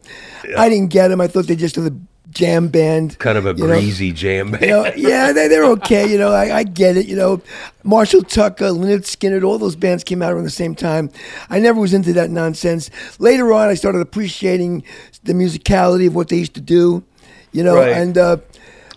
I 0.58 0.70
didn't 0.70 0.90
get 0.90 1.08
them. 1.08 1.20
I 1.22 1.28
thought 1.28 1.48
they 1.48 1.56
just 1.56 1.78
were 1.78 1.84
the 1.84 1.98
jam 2.30 2.68
band. 2.68 3.18
Kind 3.18 3.38
of 3.38 3.46
a 3.48 3.54
you 3.54 3.66
know. 3.66 3.74
greasy 3.74 4.12
jam 4.12 4.52
band. 4.52 4.64
You 4.64 4.70
know, 4.70 4.92
yeah, 4.96 5.32
they, 5.32 5.48
they're 5.48 5.64
okay. 5.78 6.12
You 6.12 6.20
know, 6.20 6.32
I, 6.32 6.58
I 6.58 6.64
get 6.64 6.96
it. 6.98 7.08
You 7.08 7.16
know, 7.16 7.42
Marshall 7.84 8.22
Tucker, 8.22 8.66
Lynyrd 8.66 9.00
Skynyrd, 9.04 9.44
all 9.44 9.58
those 9.58 9.76
bands 9.76 10.04
came 10.04 10.22
out 10.22 10.34
around 10.34 10.44
the 10.44 10.50
same 10.52 10.76
time. 10.76 11.10
I 11.50 11.60
never 11.60 11.80
was 11.80 11.94
into 11.94 12.14
that 12.14 12.30
nonsense. 12.30 12.92
Later 13.20 13.52
on, 13.54 13.70
I 13.70 13.74
started 13.74 14.02
appreciating 14.02 14.84
the 15.24 15.34
musicality 15.34 16.06
of 16.08 16.14
what 16.14 16.28
they 16.28 16.38
used 16.38 16.54
to 16.56 16.62
do. 16.62 17.04
You 17.52 17.64
know, 17.64 17.78
Right. 17.78 17.94
and 17.94 18.16
uh, 18.18 18.38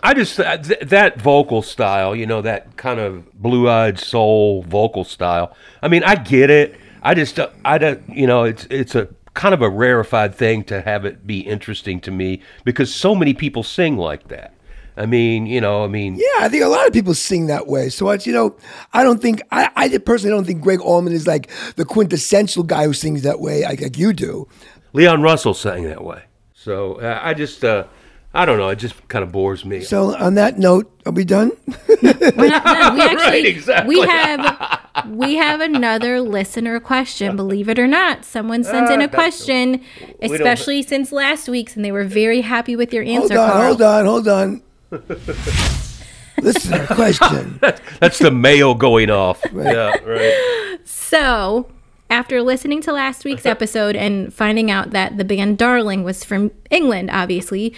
I 0.03 0.13
just 0.13 0.35
th- 0.35 0.79
that 0.81 1.21
vocal 1.21 1.61
style, 1.61 2.15
you 2.15 2.25
know, 2.25 2.41
that 2.41 2.75
kind 2.77 2.99
of 2.99 3.31
blue-eyed 3.33 3.99
soul 3.99 4.63
vocal 4.63 5.03
style. 5.03 5.55
I 5.81 5.87
mean, 5.87 6.03
I 6.03 6.15
get 6.15 6.49
it. 6.49 6.75
I 7.03 7.13
just, 7.13 7.39
uh, 7.39 7.49
I 7.65 7.77
don't, 7.77 8.07
you 8.09 8.27
know, 8.27 8.43
it's 8.43 8.67
it's 8.69 8.95
a 8.95 9.07
kind 9.33 9.53
of 9.53 9.61
a 9.61 9.69
rarefied 9.69 10.35
thing 10.35 10.63
to 10.65 10.81
have 10.81 11.05
it 11.05 11.25
be 11.25 11.39
interesting 11.39 11.99
to 12.01 12.11
me 12.11 12.41
because 12.63 12.93
so 12.93 13.15
many 13.15 13.33
people 13.33 13.63
sing 13.63 13.97
like 13.97 14.27
that. 14.27 14.53
I 14.97 15.05
mean, 15.05 15.45
you 15.45 15.61
know, 15.61 15.83
I 15.83 15.87
mean, 15.87 16.15
yeah, 16.15 16.45
I 16.45 16.49
think 16.49 16.63
a 16.63 16.67
lot 16.67 16.85
of 16.85 16.93
people 16.93 17.13
sing 17.13 17.47
that 17.47 17.65
way. 17.67 17.89
So 17.89 18.09
it's 18.09 18.27
you 18.27 18.33
know, 18.33 18.57
I 18.93 19.03
don't 19.03 19.21
think 19.21 19.41
I, 19.51 19.69
I 19.75 19.97
personally 19.99 20.35
don't 20.35 20.45
think 20.45 20.61
Gregg 20.61 20.81
Allman 20.81 21.13
is 21.13 21.27
like 21.27 21.49
the 21.75 21.85
quintessential 21.85 22.63
guy 22.63 22.85
who 22.85 22.93
sings 22.93 23.21
that 23.23 23.39
way, 23.39 23.63
like, 23.63 23.81
like 23.81 23.97
you 23.97 24.13
do. 24.13 24.47
Leon 24.93 25.21
Russell 25.21 25.53
sang 25.53 25.83
that 25.83 26.03
way. 26.03 26.23
So 26.53 26.95
uh, 26.95 27.19
I 27.23 27.33
just, 27.33 27.63
uh, 27.63 27.85
I 28.33 28.45
don't 28.45 28.57
know. 28.57 28.69
It 28.69 28.77
just 28.77 28.95
kind 29.09 29.23
of 29.23 29.31
bores 29.33 29.65
me. 29.65 29.81
So 29.81 30.15
on 30.15 30.35
that 30.35 30.57
note, 30.57 30.89
are 31.05 31.11
we 31.11 31.25
done? 31.25 31.51
We're 32.01 32.47
not 32.47 32.63
done. 32.63 32.93
We 32.95 33.01
actually, 33.01 33.15
Right, 33.17 33.45
exactly. 33.45 33.95
we 33.97 34.01
have 34.07 34.79
we 35.09 35.35
have 35.35 35.59
another 35.59 36.21
listener 36.21 36.79
question. 36.79 37.35
Believe 37.35 37.67
it 37.67 37.77
or 37.77 37.87
not, 37.87 38.23
someone 38.23 38.63
sent 38.63 38.89
in 38.89 39.01
ah, 39.01 39.05
a 39.05 39.07
question, 39.09 39.81
don't- 40.21 40.31
especially 40.33 40.81
since 40.81 41.11
last 41.11 41.49
week's, 41.49 41.75
and 41.75 41.83
they 41.83 41.91
were 41.91 42.05
very 42.05 42.39
happy 42.41 42.75
with 42.77 42.93
your 42.93 43.03
answer. 43.03 43.35
hold 43.35 43.39
answer. 43.39 43.39
on, 43.39 43.49
Carl. 43.51 43.67
hold 43.67 43.81
on, 43.81 44.05
hold 44.05 44.27
on. 44.27 44.61
Listen 46.41 46.71
to 46.71 46.85
the 46.87 46.95
question. 46.95 47.59
That's 47.99 48.17
the 48.19 48.31
mail 48.31 48.73
going 48.73 49.09
off. 49.11 49.41
Yeah, 49.53 49.95
right. 50.05 50.79
So, 50.85 51.69
after 52.09 52.41
listening 52.41 52.81
to 52.81 52.91
last 52.93 53.23
week's 53.25 53.45
episode 53.45 53.95
and 53.95 54.33
finding 54.33 54.71
out 54.71 54.89
that 54.91 55.17
the 55.17 55.23
band 55.25 55.57
Darling 55.57 56.03
was 56.03 56.23
from 56.23 56.51
England, 56.71 57.09
obviously, 57.11 57.75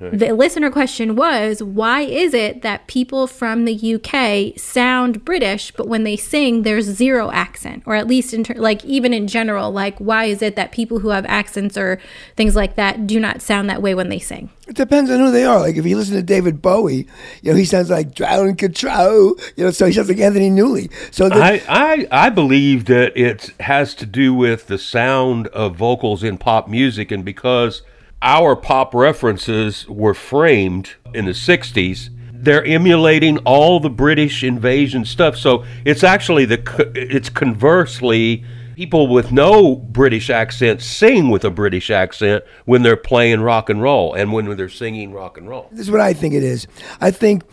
the 0.00 0.32
listener 0.32 0.70
question 0.70 1.14
was 1.14 1.62
why 1.62 2.00
is 2.00 2.34
it 2.34 2.62
that 2.62 2.86
people 2.88 3.26
from 3.26 3.64
the 3.64 3.94
UK 3.94 4.58
sound 4.58 5.24
British, 5.24 5.70
but 5.70 5.86
when 5.86 6.02
they 6.02 6.16
sing, 6.16 6.62
there's 6.62 6.84
zero 6.84 7.30
accent? 7.30 7.84
Or 7.86 7.94
at 7.94 8.08
least, 8.08 8.34
in 8.34 8.42
ter- 8.42 8.54
like, 8.54 8.84
even 8.84 9.14
in 9.14 9.28
general, 9.28 9.70
like, 9.70 9.98
why 9.98 10.24
is 10.24 10.42
it 10.42 10.56
that 10.56 10.72
people 10.72 10.98
who 10.98 11.10
have 11.10 11.24
accents 11.26 11.76
or 11.76 12.00
things 12.36 12.56
like 12.56 12.74
that 12.74 13.06
do 13.06 13.20
not 13.20 13.40
sound 13.40 13.70
that 13.70 13.82
way 13.82 13.94
when 13.94 14.08
they 14.08 14.18
sing? 14.18 14.50
It 14.66 14.76
depends 14.76 15.10
on 15.10 15.20
who 15.20 15.30
they 15.30 15.44
are. 15.44 15.60
Like 15.60 15.76
if 15.76 15.84
you 15.84 15.96
listen 15.96 16.16
to 16.16 16.22
David 16.22 16.62
Bowie, 16.62 17.06
you 17.42 17.52
know 17.52 17.54
he 17.54 17.66
sounds 17.66 17.90
like 17.90 18.14
Drown 18.14 18.56
Control. 18.56 19.36
You 19.56 19.64
know, 19.64 19.70
so 19.70 19.86
he 19.86 19.92
sounds 19.92 20.08
like 20.08 20.18
Anthony 20.18 20.50
Newley. 20.50 20.90
So 21.12 21.28
the, 21.28 21.36
I, 21.36 21.62
I 21.68 22.06
I 22.10 22.30
believe 22.30 22.86
that 22.86 23.14
it 23.14 23.52
has 23.60 23.94
to 23.96 24.06
do 24.06 24.32
with 24.32 24.66
the 24.66 24.78
sound 24.78 25.48
of 25.48 25.76
vocals 25.76 26.22
in 26.22 26.38
pop 26.38 26.66
music, 26.66 27.12
and 27.12 27.24
because 27.24 27.82
our 28.24 28.56
pop 28.56 28.94
references 28.94 29.86
were 29.88 30.14
framed 30.14 30.94
in 31.12 31.26
the 31.26 31.32
'60s, 31.32 32.08
they're 32.32 32.64
emulating 32.64 33.38
all 33.38 33.78
the 33.80 33.90
British 33.90 34.42
invasion 34.42 35.04
stuff. 35.04 35.36
So 35.36 35.64
it's 35.84 36.02
actually 36.02 36.44
the 36.46 36.92
it's 36.94 37.28
conversely. 37.28 38.44
People 38.74 39.06
with 39.06 39.30
no 39.30 39.76
British 39.76 40.30
accent 40.30 40.82
sing 40.82 41.30
with 41.30 41.44
a 41.44 41.50
British 41.50 41.90
accent 41.90 42.42
when 42.64 42.82
they're 42.82 42.96
playing 42.96 43.40
rock 43.40 43.70
and 43.70 43.80
roll 43.80 44.14
and 44.14 44.32
when 44.32 44.56
they're 44.56 44.68
singing 44.68 45.12
rock 45.12 45.38
and 45.38 45.48
roll. 45.48 45.68
this 45.70 45.82
is 45.82 45.92
what 45.92 46.00
I 46.00 46.12
think 46.12 46.34
it 46.34 46.42
is. 46.42 46.66
I 47.00 47.12
think 47.12 47.44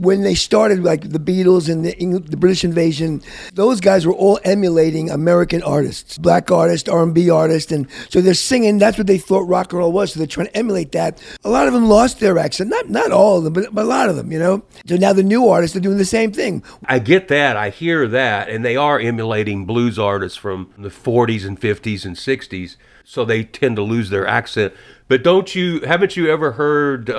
when 0.00 0.22
they 0.22 0.34
started, 0.34 0.82
like 0.82 1.10
the 1.10 1.18
Beatles 1.18 1.70
and 1.70 1.84
the, 1.84 2.18
the 2.20 2.36
British 2.36 2.64
invasion, 2.64 3.22
those 3.52 3.80
guys 3.80 4.06
were 4.06 4.14
all 4.14 4.40
emulating 4.44 5.10
American 5.10 5.62
artists, 5.62 6.16
black 6.16 6.50
artists, 6.50 6.88
R 6.88 7.02
and 7.02 7.14
B 7.14 7.28
artists, 7.28 7.70
and 7.70 7.86
so 8.08 8.20
they're 8.20 8.34
singing. 8.34 8.78
That's 8.78 8.96
what 8.96 9.06
they 9.06 9.18
thought 9.18 9.46
rock 9.46 9.72
and 9.72 9.78
roll 9.78 9.92
was. 9.92 10.12
So 10.12 10.18
they're 10.20 10.26
trying 10.26 10.46
to 10.46 10.56
emulate 10.56 10.92
that. 10.92 11.22
A 11.44 11.50
lot 11.50 11.66
of 11.66 11.74
them 11.74 11.86
lost 11.86 12.18
their 12.18 12.38
accent. 12.38 12.70
Not 12.70 12.88
not 12.88 13.12
all 13.12 13.38
of 13.38 13.44
them, 13.44 13.52
but, 13.52 13.74
but 13.74 13.84
a 13.84 13.88
lot 13.88 14.08
of 14.08 14.16
them. 14.16 14.32
You 14.32 14.38
know. 14.38 14.62
So 14.86 14.96
now 14.96 15.12
the 15.12 15.22
new 15.22 15.48
artists 15.48 15.76
are 15.76 15.80
doing 15.80 15.98
the 15.98 16.04
same 16.04 16.32
thing. 16.32 16.62
I 16.86 16.98
get 16.98 17.28
that. 17.28 17.56
I 17.56 17.68
hear 17.70 18.08
that. 18.08 18.48
And 18.48 18.64
they 18.64 18.76
are 18.76 18.98
emulating 18.98 19.66
blues 19.66 19.98
artists 19.98 20.38
from 20.38 20.72
the 20.78 20.88
40s 20.88 21.46
and 21.46 21.60
50s 21.60 22.04
and 22.04 22.16
60s. 22.16 22.76
So 23.04 23.24
they 23.24 23.44
tend 23.44 23.76
to 23.76 23.82
lose 23.82 24.10
their 24.10 24.26
accent. 24.26 24.72
But 25.08 25.24
don't 25.24 25.52
you, 25.54 25.80
haven't 25.80 26.16
you 26.16 26.30
ever 26.30 26.52
heard 26.52 27.10
uh, 27.10 27.14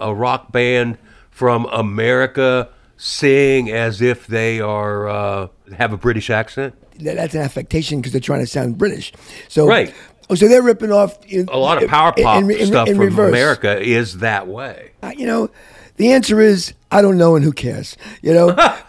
a, 0.00 0.06
a 0.06 0.14
rock 0.14 0.50
band 0.50 0.96
from 1.32 1.66
America 1.72 2.68
sing 2.96 3.68
as 3.72 4.00
if 4.00 4.28
they 4.28 4.60
are, 4.60 5.08
uh, 5.08 5.48
have 5.76 5.92
a 5.92 5.96
British 5.96 6.30
accent? 6.30 6.74
that's 7.00 7.34
an 7.34 7.40
affectation 7.40 8.00
because 8.00 8.12
they're 8.12 8.20
trying 8.20 8.38
to 8.40 8.46
sound 8.46 8.78
British. 8.78 9.12
So 9.48 9.66
Right. 9.66 9.92
Oh, 10.30 10.36
so 10.36 10.46
they're 10.46 10.62
ripping 10.62 10.92
off 10.92 11.18
in- 11.26 11.48
A 11.50 11.58
lot 11.58 11.82
of 11.82 11.88
power 11.90 12.12
in- 12.16 12.22
pop 12.22 12.42
in- 12.42 12.50
in- 12.52 12.66
stuff 12.66 12.88
from 12.88 12.98
reverse. 12.98 13.30
America 13.30 13.80
is 13.80 14.18
that 14.18 14.46
way. 14.46 14.90
Uh, 15.02 15.10
You 15.16 15.26
know, 15.26 15.50
the 15.96 16.12
answer 16.12 16.40
is 16.40 16.74
I 16.92 17.02
don't 17.02 17.16
know, 17.18 17.34
and 17.34 17.44
who 17.44 17.52
cares? 17.52 17.96
You 18.20 18.34
know, 18.34 18.46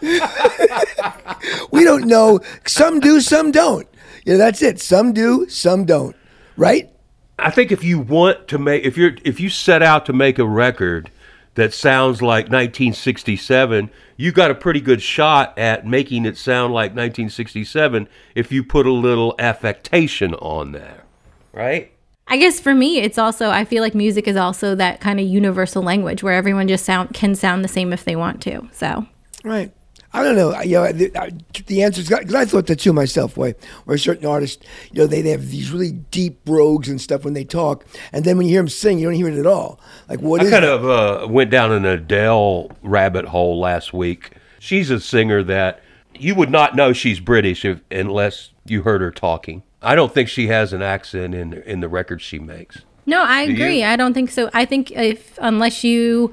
we 1.72 1.84
don't 1.84 2.04
know. 2.06 2.40
Some 2.66 3.00
do, 3.00 3.20
some 3.20 3.50
don't. 3.50 3.86
You 4.24 4.32
know, 4.34 4.38
that's 4.38 4.62
it. 4.62 4.80
Some 4.80 5.12
do, 5.12 5.46
some 5.48 5.84
don't. 5.84 6.14
Right? 6.56 6.90
I 7.38 7.50
think 7.50 7.72
if 7.72 7.82
you 7.82 7.98
want 7.98 8.46
to 8.48 8.58
make 8.58 8.84
if 8.84 8.96
you're 8.96 9.12
if 9.24 9.40
you 9.40 9.48
set 9.50 9.82
out 9.82 10.06
to 10.06 10.12
make 10.12 10.38
a 10.38 10.46
record, 10.46 11.10
that 11.54 11.72
sounds 11.72 12.20
like 12.20 12.46
1967, 12.46 13.90
you 14.16 14.32
got 14.32 14.50
a 14.50 14.54
pretty 14.54 14.80
good 14.80 15.02
shot 15.02 15.56
at 15.58 15.86
making 15.86 16.26
it 16.26 16.36
sound 16.36 16.72
like 16.72 16.90
1967 16.90 18.08
if 18.34 18.50
you 18.50 18.64
put 18.64 18.86
a 18.86 18.92
little 18.92 19.34
affectation 19.38 20.34
on 20.34 20.72
there, 20.72 21.04
right? 21.52 21.92
I 22.26 22.38
guess 22.38 22.58
for 22.58 22.74
me, 22.74 22.98
it's 22.98 23.18
also 23.18 23.50
I 23.50 23.64
feel 23.64 23.82
like 23.82 23.94
music 23.94 24.26
is 24.26 24.36
also 24.36 24.74
that 24.74 25.00
kind 25.00 25.20
of 25.20 25.26
universal 25.26 25.82
language 25.82 26.22
where 26.22 26.34
everyone 26.34 26.68
just 26.68 26.84
sound 26.84 27.12
can 27.12 27.34
sound 27.34 27.62
the 27.62 27.68
same 27.68 27.92
if 27.92 28.04
they 28.04 28.16
want 28.16 28.40
to. 28.42 28.68
So 28.72 29.06
Right. 29.44 29.72
I 30.14 30.22
don't 30.22 30.36
know. 30.36 30.58
You 30.62 30.76
know, 30.76 30.92
the, 30.92 31.14
uh, 31.16 31.30
the 31.66 31.82
answer 31.82 32.00
is 32.00 32.08
because 32.08 32.34
I 32.34 32.44
thought 32.44 32.66
that 32.68 32.78
too 32.78 32.92
myself. 32.92 33.36
Way 33.36 33.54
where 33.84 33.98
certain 33.98 34.26
artists, 34.26 34.64
you 34.92 35.00
know, 35.02 35.06
they, 35.08 35.22
they 35.22 35.30
have 35.30 35.50
these 35.50 35.70
really 35.72 35.90
deep 35.92 36.44
brogues 36.44 36.88
and 36.88 37.00
stuff 37.00 37.24
when 37.24 37.34
they 37.34 37.44
talk, 37.44 37.84
and 38.12 38.24
then 38.24 38.36
when 38.38 38.46
you 38.46 38.52
hear 38.52 38.60
them 38.60 38.68
sing, 38.68 38.98
you 38.98 39.06
don't 39.06 39.14
hear 39.14 39.28
it 39.28 39.38
at 39.38 39.46
all. 39.46 39.80
Like 40.08 40.20
what 40.20 40.40
I 40.40 40.44
is 40.44 40.50
kind 40.50 40.64
that? 40.64 40.72
of 40.72 40.88
uh, 41.24 41.26
went 41.28 41.50
down 41.50 41.72
an 41.72 41.84
Adele 41.84 42.70
rabbit 42.82 43.26
hole 43.26 43.58
last 43.58 43.92
week. 43.92 44.30
She's 44.60 44.88
a 44.90 45.00
singer 45.00 45.42
that 45.42 45.80
you 46.14 46.34
would 46.36 46.50
not 46.50 46.76
know 46.76 46.92
she's 46.92 47.18
British 47.20 47.64
if, 47.64 47.80
unless 47.90 48.50
you 48.64 48.82
heard 48.82 49.00
her 49.00 49.10
talking. 49.10 49.62
I 49.82 49.94
don't 49.96 50.14
think 50.14 50.28
she 50.28 50.46
has 50.46 50.72
an 50.72 50.80
accent 50.80 51.34
in 51.34 51.54
in 51.54 51.80
the 51.80 51.88
records 51.88 52.22
she 52.22 52.38
makes. 52.38 52.78
no, 53.04 53.20
I 53.22 53.46
Do 53.46 53.52
you? 53.52 53.56
agree. 53.64 53.84
I 53.84 53.96
don't 53.96 54.14
think 54.14 54.30
so. 54.30 54.48
I 54.54 54.64
think 54.64 54.92
if 54.92 55.36
unless 55.42 55.82
you 55.84 56.32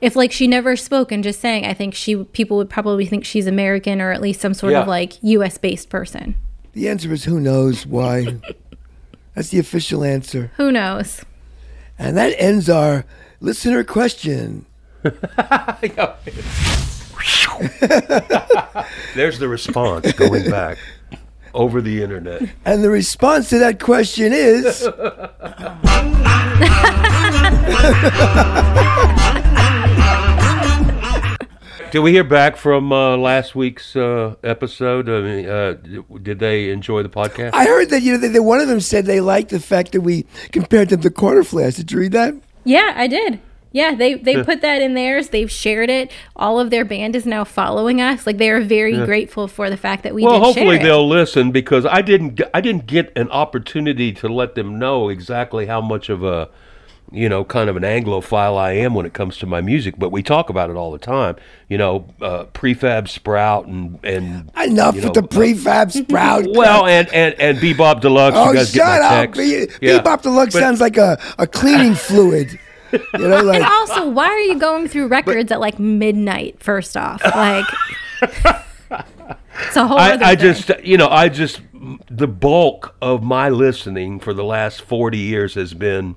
if 0.00 0.16
like 0.16 0.32
she 0.32 0.46
never 0.46 0.76
spoke 0.76 1.12
and 1.12 1.22
just 1.24 1.40
sang, 1.40 1.64
I 1.64 1.74
think 1.74 1.94
she 1.94 2.24
people 2.24 2.56
would 2.58 2.70
probably 2.70 3.06
think 3.06 3.24
she's 3.24 3.46
American 3.46 4.00
or 4.00 4.12
at 4.12 4.20
least 4.20 4.40
some 4.40 4.54
sort 4.54 4.74
of 4.74 4.86
like 4.88 5.22
U.S. 5.22 5.58
based 5.58 5.90
person. 5.90 6.36
The 6.72 6.88
answer 6.88 7.12
is 7.12 7.24
who 7.24 7.40
knows 7.40 7.86
why. 7.86 8.38
That's 9.34 9.50
the 9.50 9.58
official 9.58 10.02
answer, 10.02 10.50
Who 10.56 10.72
knows? 10.72 11.22
and 11.98 12.16
that 12.16 12.34
ends 12.38 12.70
our 12.70 13.04
listener 13.40 13.84
question. 13.84 14.64
There's 19.14 19.38
the 19.38 19.48
response 19.48 20.10
going 20.12 20.50
back 20.50 20.78
over 21.54 21.80
the 21.82 22.02
internet. 22.02 22.48
And 22.64 22.82
the 22.82 22.90
response 22.90 23.50
to 23.50 23.58
that 23.58 23.78
question 23.80 24.32
is 24.32 24.82
Did 31.96 32.02
we 32.02 32.12
hear 32.12 32.24
back 32.24 32.58
from 32.58 32.92
uh, 32.92 33.16
last 33.16 33.54
week's 33.54 33.96
uh, 33.96 34.34
episode? 34.44 35.08
I 35.08 35.20
mean, 35.22 35.48
uh, 35.48 35.76
did 36.20 36.40
they 36.40 36.68
enjoy 36.68 37.02
the 37.02 37.08
podcast? 37.08 37.54
I 37.54 37.64
heard 37.64 37.88
that 37.88 38.02
you 38.02 38.12
know 38.12 38.18
that 38.18 38.34
that 38.34 38.42
one 38.42 38.60
of 38.60 38.68
them 38.68 38.80
said 38.80 39.06
they 39.06 39.22
liked 39.22 39.48
the 39.48 39.60
fact 39.60 39.92
that 39.92 40.02
we 40.02 40.26
compared 40.52 40.90
them 40.90 41.00
to 41.00 41.08
Corner 41.08 41.42
Flash. 41.42 41.76
Did 41.76 41.90
you 41.90 42.00
read 42.00 42.12
that? 42.12 42.34
Yeah, 42.64 42.92
I 42.94 43.06
did. 43.06 43.40
Yeah, 43.72 43.94
they 43.94 44.12
they 44.12 44.42
put 44.44 44.60
that 44.60 44.82
in 44.82 44.92
theirs. 44.92 45.30
They've 45.30 45.50
shared 45.50 45.88
it. 45.88 46.12
All 46.36 46.60
of 46.60 46.68
their 46.68 46.84
band 46.84 47.16
is 47.16 47.24
now 47.24 47.44
following 47.44 48.02
us. 48.02 48.26
Like 48.26 48.36
they 48.36 48.50
are 48.50 48.60
very 48.60 49.02
grateful 49.06 49.48
for 49.48 49.70
the 49.70 49.78
fact 49.78 50.02
that 50.02 50.14
we 50.14 50.22
well, 50.22 50.34
did 50.34 50.44
hopefully 50.44 50.76
share 50.76 50.84
they'll 50.84 51.08
listen 51.08 51.50
because 51.50 51.86
I 51.86 52.02
didn't. 52.02 52.34
g- 52.34 52.44
I 52.52 52.60
didn't 52.60 52.86
get 52.86 53.10
an 53.16 53.30
opportunity 53.30 54.12
to 54.12 54.28
let 54.28 54.54
them 54.54 54.78
know 54.78 55.08
exactly 55.08 55.64
how 55.64 55.80
much 55.80 56.10
of 56.10 56.22
a, 56.22 56.50
you 57.12 57.28
know, 57.28 57.44
kind 57.44 57.70
of 57.70 57.76
an 57.76 57.82
Anglophile 57.84 58.56
I 58.58 58.72
am 58.72 58.94
when 58.94 59.06
it 59.06 59.12
comes 59.14 59.36
to 59.38 59.46
my 59.46 59.60
music. 59.60 59.94
But 59.98 60.10
we 60.10 60.22
talk 60.22 60.50
about 60.50 60.70
it 60.70 60.76
all 60.76 60.90
the 60.92 60.98
time. 60.98 61.36
You 61.68 61.78
know, 61.78 62.08
uh, 62.20 62.44
prefab 62.46 63.08
sprout 63.08 63.66
and 63.66 63.98
and 64.04 64.50
Enough 64.62 64.96
you 64.96 65.02
with 65.02 65.14
the 65.14 65.22
prefab 65.22 65.92
sprout. 66.04 66.46
Well, 66.48 66.86
and 66.86 67.08
and 67.12 67.34
and 67.40 67.58
bebop 67.58 68.00
deluxe. 68.00 68.36
oh, 68.36 68.48
you 68.50 68.54
guys 68.56 68.72
get 68.72 68.80
shut 68.80 69.00
my 69.00 69.06
up! 69.06 69.12
text. 69.34 69.40
Be- 69.40 69.86
Yeah. 69.86 70.00
Bebop 70.00 70.22
Deluxe 70.22 70.52
But- 70.54 70.60
sounds 70.60 70.80
like 70.80 70.96
a, 70.96 71.18
a 71.38 71.46
cleaning 71.46 71.94
fluid. 72.08 72.58
You 72.92 73.00
know, 73.28 73.42
like 73.42 73.56
And 73.56 73.64
also, 73.64 74.08
why 74.08 74.26
are 74.28 74.38
you 74.40 74.58
going 74.58 74.86
through 74.88 75.08
records 75.08 75.50
at 75.52 75.60
like 75.60 75.78
midnight? 75.78 76.62
First 76.62 76.96
off, 76.96 77.20
like 77.24 77.64
it's 78.22 79.76
a 79.76 79.86
whole. 79.86 79.98
other 79.98 80.24
I, 80.24 80.30
I 80.30 80.36
thing. 80.36 80.54
just, 80.54 80.70
you 80.84 80.96
know, 80.96 81.08
I 81.08 81.28
just, 81.28 81.60
the 82.10 82.28
bulk 82.28 82.94
of 83.02 83.22
my 83.22 83.48
listening 83.48 84.20
for 84.20 84.32
the 84.32 84.44
last 84.44 84.82
40 84.82 85.18
years 85.18 85.54
has 85.54 85.74
been, 85.74 86.14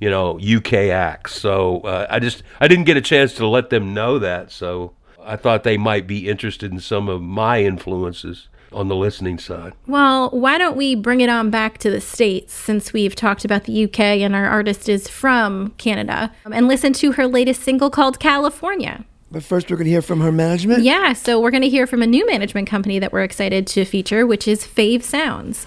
you 0.00 0.10
know, 0.10 0.40
UK 0.40 0.72
acts. 0.90 1.34
So 1.34 1.80
uh, 1.82 2.06
I 2.10 2.18
just, 2.18 2.42
I 2.58 2.68
didn't 2.68 2.84
get 2.84 2.96
a 2.96 3.02
chance 3.02 3.34
to 3.34 3.46
let 3.46 3.70
them 3.70 3.94
know 3.94 4.18
that. 4.18 4.50
So 4.50 4.94
I 5.22 5.36
thought 5.36 5.62
they 5.62 5.76
might 5.76 6.06
be 6.06 6.28
interested 6.28 6.72
in 6.72 6.80
some 6.80 7.08
of 7.08 7.22
my 7.22 7.62
influences 7.62 8.48
on 8.72 8.88
the 8.88 8.96
listening 8.96 9.38
side. 9.38 9.72
Well, 9.86 10.30
why 10.30 10.56
don't 10.56 10.76
we 10.76 10.94
bring 10.94 11.20
it 11.20 11.28
on 11.28 11.50
back 11.50 11.78
to 11.78 11.90
the 11.90 12.00
States 12.00 12.54
since 12.54 12.92
we've 12.92 13.14
talked 13.14 13.44
about 13.44 13.64
the 13.64 13.84
UK 13.84 14.00
and 14.00 14.34
our 14.34 14.46
artist 14.46 14.88
is 14.88 15.08
from 15.08 15.70
Canada 15.76 16.32
um, 16.44 16.52
and 16.52 16.68
listen 16.68 16.92
to 16.94 17.12
her 17.12 17.26
latest 17.26 17.62
single 17.62 17.90
called 17.90 18.20
California. 18.20 19.04
But 19.32 19.44
first, 19.44 19.70
we're 19.70 19.76
going 19.76 19.84
to 19.84 19.90
hear 19.90 20.02
from 20.02 20.20
her 20.20 20.32
management. 20.32 20.82
Yeah, 20.82 21.12
so 21.12 21.40
we're 21.40 21.52
going 21.52 21.62
to 21.62 21.68
hear 21.68 21.86
from 21.86 22.02
a 22.02 22.06
new 22.06 22.26
management 22.26 22.68
company 22.68 22.98
that 22.98 23.12
we're 23.12 23.22
excited 23.22 23.66
to 23.68 23.84
feature, 23.84 24.26
which 24.26 24.48
is 24.48 24.64
Fave 24.64 25.02
Sounds. 25.04 25.66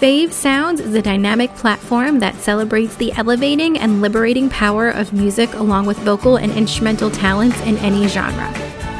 Fave 0.00 0.32
Sounds 0.32 0.78
is 0.78 0.94
a 0.94 1.02
dynamic 1.02 1.52
platform 1.56 2.20
that 2.20 2.36
celebrates 2.36 2.94
the 2.94 3.10
elevating 3.14 3.76
and 3.76 4.00
liberating 4.00 4.48
power 4.48 4.90
of 4.90 5.12
music 5.12 5.52
along 5.54 5.86
with 5.86 5.98
vocal 5.98 6.36
and 6.36 6.52
instrumental 6.52 7.10
talents 7.10 7.60
in 7.62 7.76
any 7.78 8.06
genre. 8.06 8.48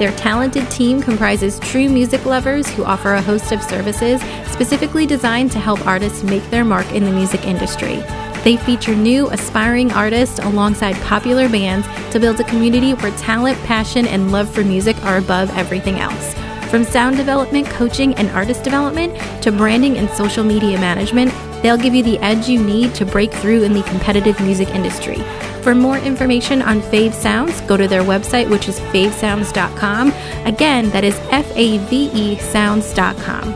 Their 0.00 0.10
talented 0.16 0.68
team 0.72 1.00
comprises 1.00 1.60
true 1.60 1.88
music 1.88 2.26
lovers 2.26 2.68
who 2.70 2.82
offer 2.82 3.14
a 3.14 3.22
host 3.22 3.52
of 3.52 3.62
services 3.62 4.20
specifically 4.50 5.06
designed 5.06 5.52
to 5.52 5.60
help 5.60 5.86
artists 5.86 6.24
make 6.24 6.42
their 6.50 6.64
mark 6.64 6.90
in 6.90 7.04
the 7.04 7.12
music 7.12 7.44
industry. 7.44 8.02
They 8.42 8.56
feature 8.56 8.96
new, 8.96 9.28
aspiring 9.28 9.92
artists 9.92 10.40
alongside 10.40 10.96
popular 11.02 11.48
bands 11.48 11.86
to 12.12 12.18
build 12.18 12.40
a 12.40 12.44
community 12.44 12.94
where 12.94 13.16
talent, 13.18 13.56
passion, 13.66 14.04
and 14.08 14.32
love 14.32 14.52
for 14.52 14.64
music 14.64 15.00
are 15.04 15.18
above 15.18 15.56
everything 15.56 16.00
else. 16.00 16.34
From 16.70 16.84
sound 16.84 17.16
development, 17.16 17.66
coaching, 17.66 18.14
and 18.16 18.28
artist 18.30 18.62
development 18.62 19.16
to 19.42 19.50
branding 19.50 19.96
and 19.96 20.10
social 20.10 20.44
media 20.44 20.78
management, 20.78 21.32
they'll 21.62 21.78
give 21.78 21.94
you 21.94 22.02
the 22.02 22.18
edge 22.18 22.46
you 22.46 22.62
need 22.62 22.94
to 22.96 23.06
break 23.06 23.32
through 23.32 23.62
in 23.62 23.72
the 23.72 23.82
competitive 23.84 24.38
music 24.40 24.68
industry. 24.68 25.16
For 25.62 25.74
more 25.74 25.96
information 25.96 26.60
on 26.60 26.82
Fave 26.82 27.14
Sounds, 27.14 27.58
go 27.62 27.78
to 27.78 27.88
their 27.88 28.02
website, 28.02 28.50
which 28.50 28.68
is 28.68 28.78
favesounds.com. 28.80 30.12
Again, 30.44 30.90
that 30.90 31.04
is 31.04 31.16
F 31.30 31.50
A 31.56 31.78
V 31.88 32.10
E 32.12 32.36
sounds.com. 32.36 33.54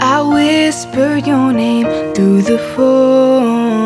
I 0.00 0.22
whisper 0.22 1.18
your 1.18 1.52
name 1.52 2.14
through 2.14 2.42
the 2.42 2.58
phone. 2.74 3.83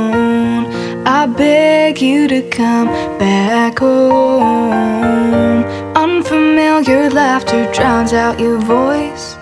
I 1.20 1.26
beg 1.26 2.00
you 2.00 2.28
to 2.28 2.48
come 2.48 2.86
back 3.18 3.80
home. 3.80 5.64
Unfamiliar 5.96 7.10
laughter 7.10 7.68
drowns 7.72 8.12
out 8.12 8.38
your 8.38 8.58
voice. 8.58 9.34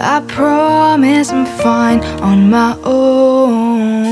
I 0.00 0.24
promise 0.28 1.30
I'm 1.30 1.44
fine 1.44 2.02
on 2.22 2.48
my 2.48 2.74
own. 2.84 4.09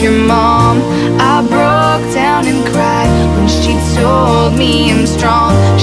Your 0.00 0.12
mom. 0.12 0.80
I 1.18 1.42
broke 1.42 2.14
down 2.14 2.46
and 2.46 2.64
cried 2.68 3.10
when 3.34 3.48
she 3.48 3.74
told 3.96 4.56
me 4.56 4.92
I'm 4.92 5.04
strong. 5.08 5.77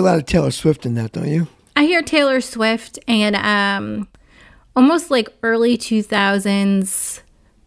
A 0.00 0.02
lot 0.02 0.18
of 0.18 0.26
Taylor 0.26 0.50
Swift 0.50 0.84
in 0.84 0.94
that, 0.94 1.12
don't 1.12 1.28
you? 1.28 1.46
I 1.76 1.84
hear 1.84 2.02
Taylor 2.02 2.40
Swift 2.40 2.98
and 3.06 3.36
um, 3.36 4.08
almost 4.74 5.10
like 5.10 5.28
early 5.42 5.78
2000s 5.78 7.20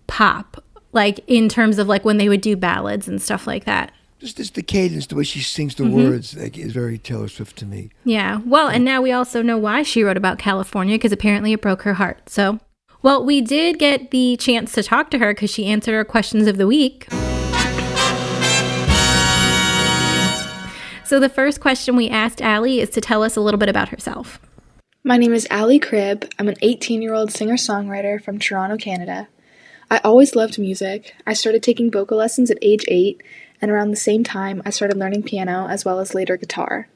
pop, 0.07 0.63
like 0.91 1.21
in 1.27 1.47
terms 1.47 1.77
of 1.77 1.87
like 1.87 2.03
when 2.03 2.17
they 2.17 2.29
would 2.29 2.41
do 2.41 2.55
ballads 2.55 3.07
and 3.07 3.21
stuff 3.21 3.47
like 3.47 3.65
that. 3.65 3.91
Just, 4.19 4.37
just 4.37 4.55
the 4.55 4.63
cadence, 4.63 5.07
the 5.07 5.15
way 5.15 5.23
she 5.23 5.41
sings 5.41 5.75
the 5.75 5.85
words, 5.85 6.35
like, 6.37 6.57
is 6.57 6.71
very 6.71 6.97
Taylor 6.97 7.27
Swift 7.27 7.57
to 7.57 7.65
me. 7.65 7.89
Yeah. 8.05 8.39
Well, 8.45 8.69
and 8.69 8.85
now 8.85 9.01
we 9.01 9.11
also 9.11 9.41
know 9.41 9.57
why 9.57 9.83
she 9.83 10.01
wrote 10.01 10.15
about 10.15 10.39
California 10.39 10.95
because 10.95 11.11
apparently 11.11 11.51
it 11.51 11.61
broke 11.61 11.81
her 11.81 11.95
heart. 11.95 12.29
So, 12.29 12.59
well, 13.01 13.23
we 13.25 13.41
did 13.41 13.79
get 13.79 14.11
the 14.11 14.37
chance 14.37 14.71
to 14.73 14.83
talk 14.83 15.11
to 15.11 15.19
her 15.19 15.33
because 15.33 15.49
she 15.49 15.65
answered 15.65 15.93
our 15.93 16.05
questions 16.05 16.47
of 16.47 16.57
the 16.57 16.67
week. 16.67 17.07
So, 21.13 21.19
the 21.19 21.30
first 21.30 21.62
question 21.62 21.95
we 21.95 22.10
asked 22.10 22.41
Allie 22.41 22.80
is 22.80 22.89
to 22.89 22.99
tell 22.99 23.21
us 23.21 23.36
a 23.36 23.39
little 23.39 23.60
bit 23.60 23.69
about 23.69 23.89
herself. 23.89 24.39
My 25.04 25.15
name 25.15 25.32
is 25.32 25.45
Allie 25.52 25.78
Cribb. 25.78 26.28
I'm 26.39 26.47
an 26.47 26.56
18 26.63 27.04
year 27.04 27.13
old 27.13 27.32
singer 27.32 27.54
songwriter 27.54 28.19
from 28.19 28.39
Toronto, 28.39 28.78
Canada. 28.78 29.28
I 29.91 29.99
always 29.99 30.36
loved 30.36 30.58
music. 30.58 31.13
I 31.28 31.34
started 31.34 31.62
taking 31.62 31.91
vocal 31.91 32.17
lessons 32.17 32.49
at 32.49 32.58
age 32.63 32.84
8, 32.88 33.21
and 33.62 33.69
around 33.69 33.91
the 33.91 33.95
same 33.95 34.23
time, 34.23 34.63
I 34.65 34.71
started 34.71 34.97
learning 34.97 35.21
piano 35.21 35.67
as 35.69 35.86
well 35.86 35.99
as 35.99 36.15
later 36.15 36.36
guitar. 36.36 36.89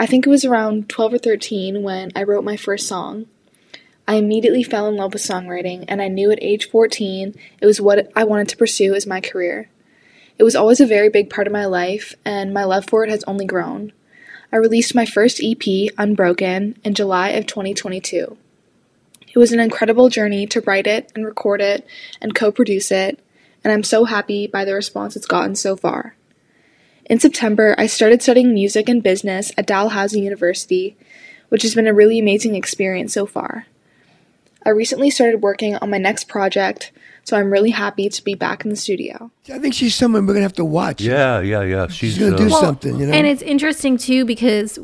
I 0.00 0.06
think 0.06 0.26
it 0.26 0.30
was 0.30 0.46
around 0.46 0.88
12 0.88 1.12
or 1.12 1.18
13 1.18 1.82
when 1.82 2.12
I 2.16 2.22
wrote 2.22 2.44
my 2.44 2.56
first 2.56 2.88
song. 2.88 3.26
I 4.08 4.14
immediately 4.14 4.62
fell 4.62 4.88
in 4.88 4.96
love 4.96 5.12
with 5.12 5.22
songwriting, 5.22 5.84
and 5.86 6.00
I 6.00 6.08
knew 6.08 6.30
at 6.30 6.42
age 6.42 6.70
14 6.70 7.34
it 7.60 7.66
was 7.66 7.78
what 7.78 8.10
I 8.16 8.24
wanted 8.24 8.48
to 8.48 8.56
pursue 8.56 8.94
as 8.94 9.06
my 9.06 9.20
career. 9.20 9.68
It 10.38 10.42
was 10.42 10.56
always 10.56 10.80
a 10.80 10.86
very 10.86 11.08
big 11.08 11.30
part 11.30 11.46
of 11.46 11.52
my 11.52 11.64
life, 11.64 12.14
and 12.24 12.52
my 12.52 12.64
love 12.64 12.86
for 12.86 13.04
it 13.04 13.10
has 13.10 13.22
only 13.24 13.44
grown. 13.44 13.92
I 14.52 14.56
released 14.56 14.94
my 14.94 15.06
first 15.06 15.40
EP, 15.42 15.90
Unbroken, 15.96 16.76
in 16.84 16.94
July 16.94 17.30
of 17.30 17.46
2022. 17.46 18.36
It 19.34 19.38
was 19.38 19.52
an 19.52 19.60
incredible 19.60 20.08
journey 20.08 20.46
to 20.46 20.60
write 20.60 20.86
it 20.86 21.10
and 21.14 21.24
record 21.24 21.60
it 21.60 21.86
and 22.20 22.34
co 22.34 22.52
produce 22.52 22.90
it, 22.90 23.18
and 23.62 23.72
I'm 23.72 23.82
so 23.82 24.04
happy 24.04 24.46
by 24.46 24.64
the 24.64 24.74
response 24.74 25.16
it's 25.16 25.26
gotten 25.26 25.54
so 25.54 25.76
far. 25.76 26.14
In 27.06 27.20
September, 27.20 27.74
I 27.76 27.86
started 27.86 28.22
studying 28.22 28.54
music 28.54 28.88
and 28.88 29.02
business 29.02 29.52
at 29.58 29.66
Dalhousie 29.66 30.20
University, 30.20 30.96
which 31.48 31.62
has 31.62 31.74
been 31.74 31.86
a 31.86 31.94
really 31.94 32.18
amazing 32.18 32.54
experience 32.54 33.12
so 33.12 33.26
far. 33.26 33.66
I 34.64 34.70
recently 34.70 35.10
started 35.10 35.42
working 35.42 35.76
on 35.76 35.90
my 35.90 35.98
next 35.98 36.28
project, 36.28 36.92
so 37.24 37.36
I'm 37.36 37.50
really 37.50 37.70
happy 37.70 38.08
to 38.08 38.24
be 38.24 38.34
back 38.34 38.64
in 38.64 38.70
the 38.70 38.76
studio. 38.76 39.30
I 39.52 39.58
think 39.58 39.74
she's 39.74 39.94
someone 39.94 40.26
we're 40.26 40.34
gonna 40.34 40.44
have 40.44 40.54
to 40.54 40.64
watch. 40.64 41.00
Yeah, 41.00 41.40
yeah, 41.40 41.62
yeah. 41.62 41.86
She's, 41.88 42.14
She's 42.14 42.18
gonna 42.18 42.36
do 42.36 42.46
uh, 42.46 42.60
something, 42.60 42.98
you 42.98 43.06
know. 43.06 43.12
And 43.12 43.26
it's 43.26 43.42
interesting 43.42 43.96
too 43.98 44.24
because 44.24 44.78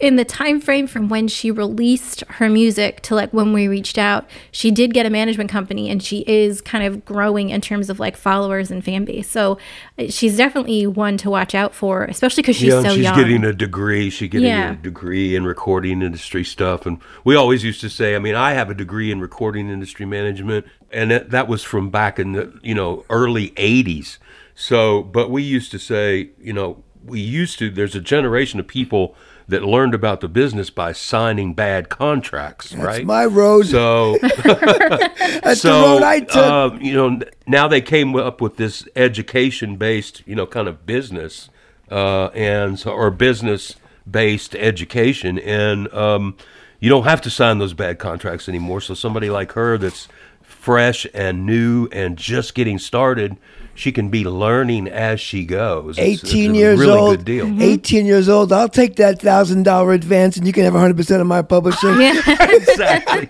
in 0.00 0.16
the 0.16 0.24
time 0.24 0.60
frame 0.60 0.86
from 0.86 1.08
when 1.08 1.28
she 1.28 1.50
released 1.50 2.22
her 2.28 2.48
music 2.48 3.00
to 3.02 3.14
like 3.14 3.32
when 3.32 3.52
we 3.52 3.68
reached 3.68 3.98
out, 3.98 4.26
she 4.50 4.70
did 4.70 4.92
get 4.92 5.06
a 5.06 5.10
management 5.10 5.50
company 5.50 5.88
and 5.88 6.02
she 6.02 6.24
is 6.26 6.60
kind 6.60 6.84
of 6.84 7.04
growing 7.04 7.50
in 7.50 7.60
terms 7.60 7.88
of 7.88 7.98
like 8.00 8.16
followers 8.16 8.70
and 8.70 8.84
fan 8.84 9.04
base. 9.04 9.28
So 9.30 9.58
uh, 9.98 10.08
she's 10.08 10.36
definitely 10.36 10.86
one 10.86 11.16
to 11.18 11.30
watch 11.30 11.54
out 11.54 11.74
for, 11.74 12.04
especially 12.04 12.42
because 12.42 12.56
she's 12.56 12.72
yeah, 12.72 12.82
so 12.82 12.94
she's 12.94 13.04
young. 13.04 13.16
getting 13.16 13.44
a 13.44 13.52
degree. 13.52 14.10
She's 14.10 14.28
getting 14.28 14.48
Yeah. 14.48 14.72
a 14.72 14.76
degree 14.76 15.36
in 15.36 15.44
recording 15.44 16.02
industry 16.02 16.44
stuff. 16.44 16.84
And 16.86 16.98
we 17.24 17.36
always 17.36 17.64
used 17.64 17.80
to 17.82 17.88
say, 17.88 18.16
I 18.16 18.18
mean, 18.18 18.34
I 18.34 18.52
have 18.52 18.70
a 18.70 18.74
degree 18.74 19.10
in 19.10 19.20
recording 19.20 19.70
industry 19.70 20.06
management, 20.06 20.66
and 20.90 21.10
that, 21.10 21.30
that 21.30 21.48
was 21.48 21.62
from 21.62 21.90
back 21.90 22.18
in 22.18 22.32
the 22.32 22.58
you 22.62 22.74
know 22.74 23.04
early 23.10 23.50
'80s. 23.50 24.18
So, 24.54 25.02
but 25.02 25.30
we 25.30 25.42
used 25.42 25.70
to 25.72 25.78
say, 25.78 26.30
you 26.40 26.52
know, 26.52 26.82
we 27.04 27.20
used 27.20 27.58
to. 27.58 27.70
There's 27.70 27.94
a 27.94 28.00
generation 28.00 28.58
of 28.58 28.66
people 28.66 29.14
that 29.48 29.62
learned 29.62 29.94
about 29.94 30.20
the 30.20 30.28
business 30.28 30.70
by 30.70 30.92
signing 30.92 31.54
bad 31.54 31.88
contracts, 31.88 32.70
That's 32.70 32.82
right? 32.82 33.04
my 33.06 33.24
road. 33.26 33.66
so 33.66 34.18
That's 34.44 35.60
so, 35.60 35.80
the 35.80 35.86
road 35.86 36.02
I 36.02 36.20
took. 36.20 36.36
uh, 36.36 36.70
you 36.80 36.94
know, 36.94 37.20
now 37.46 37.68
they 37.68 37.80
came 37.80 38.16
up 38.16 38.40
with 38.40 38.56
this 38.56 38.86
education-based, 38.96 40.22
you 40.26 40.34
know, 40.34 40.46
kind 40.46 40.66
of 40.68 40.84
business, 40.86 41.48
uh, 41.90 42.26
and 42.34 42.78
so, 42.78 42.90
or 42.90 43.10
business-based 43.10 44.54
education, 44.56 45.38
and 45.38 45.92
um, 45.94 46.36
you 46.80 46.88
don't 46.88 47.04
have 47.04 47.20
to 47.22 47.30
sign 47.30 47.58
those 47.58 47.74
bad 47.74 47.98
contracts 47.98 48.48
anymore. 48.48 48.80
So 48.80 48.94
somebody 48.94 49.30
like 49.30 49.52
her, 49.52 49.78
that's 49.78 50.08
fresh 50.46 51.06
and 51.14 51.44
new 51.46 51.88
and 51.92 52.16
just 52.16 52.54
getting 52.54 52.78
started, 52.78 53.36
she 53.74 53.92
can 53.92 54.08
be 54.08 54.24
learning 54.24 54.88
as 54.88 55.20
she 55.20 55.44
goes. 55.44 55.98
It's- 55.98 56.22
it's 56.22 56.32
18 56.32 56.50
a 56.50 56.54
years 56.54 56.78
really 56.80 56.98
old. 56.98 57.16
Good 57.18 57.24
deal. 57.26 57.46
Mm-hmm. 57.46 57.62
18 57.62 58.06
years 58.06 58.28
old. 58.28 58.52
I'll 58.52 58.68
take 58.68 58.96
that 58.96 59.20
thousand 59.20 59.64
dollar 59.64 59.92
advance, 59.92 60.36
and 60.36 60.46
you 60.46 60.52
can 60.52 60.64
have 60.64 60.72
100 60.72 60.96
percent 60.96 61.20
of 61.20 61.26
my 61.26 61.42
publishing. 61.42 61.90
exactly. 62.00 63.28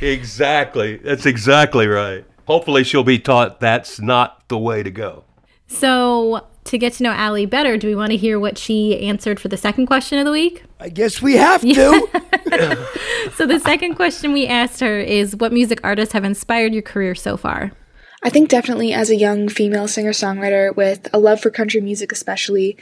exactly. 0.00 0.96
That's 0.98 1.26
exactly 1.26 1.86
right. 1.86 2.24
Hopefully, 2.46 2.84
she'll 2.84 3.04
be 3.04 3.18
taught 3.18 3.60
that's 3.60 4.00
not 4.00 4.46
the 4.48 4.58
way 4.58 4.82
to 4.82 4.90
go. 4.90 5.24
So 5.66 6.46
to 6.64 6.78
get 6.78 6.94
to 6.94 7.02
know 7.02 7.12
Allie 7.12 7.46
better, 7.46 7.76
do 7.76 7.86
we 7.86 7.94
want 7.94 8.10
to 8.10 8.16
hear 8.16 8.40
what 8.40 8.58
she 8.58 8.98
answered 9.06 9.38
for 9.38 9.48
the 9.48 9.56
second 9.56 9.86
question 9.86 10.18
of 10.18 10.24
the 10.24 10.32
week? 10.32 10.64
I 10.80 10.88
guess 10.88 11.20
we 11.20 11.36
have 11.36 11.60
to. 11.62 12.08
So, 13.34 13.46
the 13.46 13.58
second 13.58 13.94
question 13.94 14.32
we 14.32 14.46
asked 14.46 14.80
her 14.80 15.00
is 15.00 15.34
What 15.34 15.52
music 15.52 15.80
artists 15.82 16.12
have 16.12 16.24
inspired 16.24 16.72
your 16.72 16.82
career 16.82 17.14
so 17.14 17.36
far? 17.36 17.72
I 18.22 18.30
think 18.30 18.48
definitely 18.48 18.92
as 18.92 19.10
a 19.10 19.16
young 19.16 19.48
female 19.48 19.88
singer 19.88 20.12
songwriter 20.12 20.74
with 20.74 21.08
a 21.12 21.18
love 21.18 21.40
for 21.40 21.50
country 21.50 21.80
music, 21.80 22.12
especially, 22.12 22.76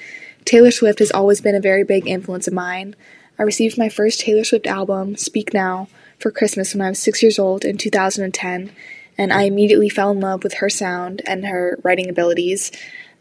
Taylor 0.45 0.71
Swift 0.71 0.99
has 0.99 1.11
always 1.11 1.41
been 1.41 1.55
a 1.55 1.61
very 1.61 1.85
big 1.85 2.07
influence 2.07 2.47
of 2.47 2.55
mine. 2.55 2.95
I 3.39 3.45
received 3.45 3.79
my 3.79 3.89
first 3.89 4.21
Taylor 4.21 4.45
Swift 4.45 4.67
album, 4.67 5.17
Speak 5.17 5.55
Now, 5.55 5.89
for 6.19 6.31
Christmas 6.31 6.75
when 6.75 6.83
I 6.83 6.91
was 6.91 6.99
six 6.99 7.23
years 7.23 7.39
old 7.39 7.65
in 7.65 7.79
2010, 7.79 8.73
and 9.19 9.33
I 9.33 9.43
immediately 9.43 9.89
fell 9.89 10.11
in 10.11 10.21
love 10.21 10.43
with 10.43 10.55
her 10.55 10.71
sound 10.71 11.23
and 11.27 11.47
her 11.47 11.79
writing 11.83 12.09
abilities. 12.09 12.73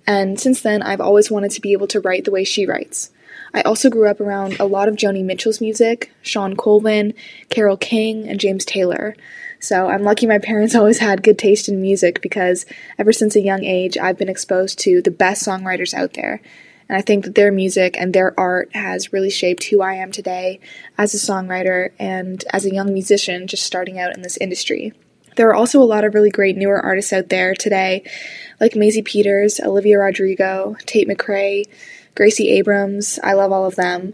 And 0.08 0.40
since 0.40 0.62
then, 0.62 0.82
I've 0.82 1.02
always 1.02 1.30
wanted 1.30 1.52
to 1.52 1.62
be 1.62 1.74
able 1.74 1.88
to 1.88 2.00
write 2.00 2.26
the 2.26 2.32
way 2.32 2.44
she 2.44 2.66
writes. 2.66 3.12
I 3.54 3.62
also 3.62 3.90
grew 3.90 4.08
up 4.08 4.22
around 4.22 4.60
a 4.60 4.66
lot 4.66 4.88
of 4.88 4.96
Joni 4.96 5.24
Mitchell's 5.24 5.62
music, 5.62 6.12
Shawn 6.22 6.56
Colvin, 6.56 7.14
Carole 7.50 7.78
King, 7.78 8.28
and 8.28 8.40
James 8.40 8.64
Taylor. 8.64 9.16
So 9.60 9.90
I'm 9.90 10.04
lucky 10.04 10.26
my 10.26 10.40
parents 10.40 10.76
always 10.76 11.00
had 11.00 11.24
good 11.24 11.38
taste 11.38 11.68
in 11.68 11.82
music 11.82 12.22
because 12.22 12.66
ever 12.98 13.12
since 13.12 13.36
a 13.36 13.42
young 13.42 13.64
age, 13.64 13.98
I've 13.98 14.18
been 14.18 14.30
exposed 14.30 14.80
to 14.80 15.02
the 15.02 15.12
best 15.12 15.46
songwriters 15.46 15.94
out 15.94 16.14
there. 16.14 16.42
And 16.90 16.98
I 16.98 17.02
think 17.02 17.24
that 17.24 17.36
their 17.36 17.52
music 17.52 17.96
and 17.98 18.14
their 18.14 18.38
art 18.38 18.70
has 18.74 19.14
really 19.14 19.30
shaped 19.30 19.66
who 19.66 19.82
I 19.82 19.94
am 19.94 20.12
today 20.12 20.60
as 20.98 21.14
a 21.14 21.18
songwriter 21.18 21.92
and 21.98 22.44
as 22.52 22.66
a 22.66 22.74
young 22.74 22.92
musician 22.92 23.48
just 23.48 23.64
starting 23.64 23.98
out 23.98 24.14
in 24.14 24.24
this 24.24 24.38
industry. 24.38 24.94
There 25.36 25.50
are 25.50 25.56
also 25.56 25.82
a 25.82 25.84
lot 25.84 26.04
of 26.04 26.14
really 26.14 26.30
great 26.30 26.58
newer 26.58 26.80
artists 26.80 27.14
out 27.14 27.30
there 27.30 27.54
today, 27.54 28.04
like 28.60 28.76
Maisie 28.76 29.02
Peters, 29.02 29.60
Olivia 29.60 30.00
Rodrigo, 30.00 30.76
Tate 30.86 31.08
McRae, 31.08 31.66
Gracie 32.16 32.50
Abrams. 32.50 33.20
I 33.24 33.34
love 33.34 33.52
all 33.52 33.66
of 33.66 33.76
them. 33.76 34.14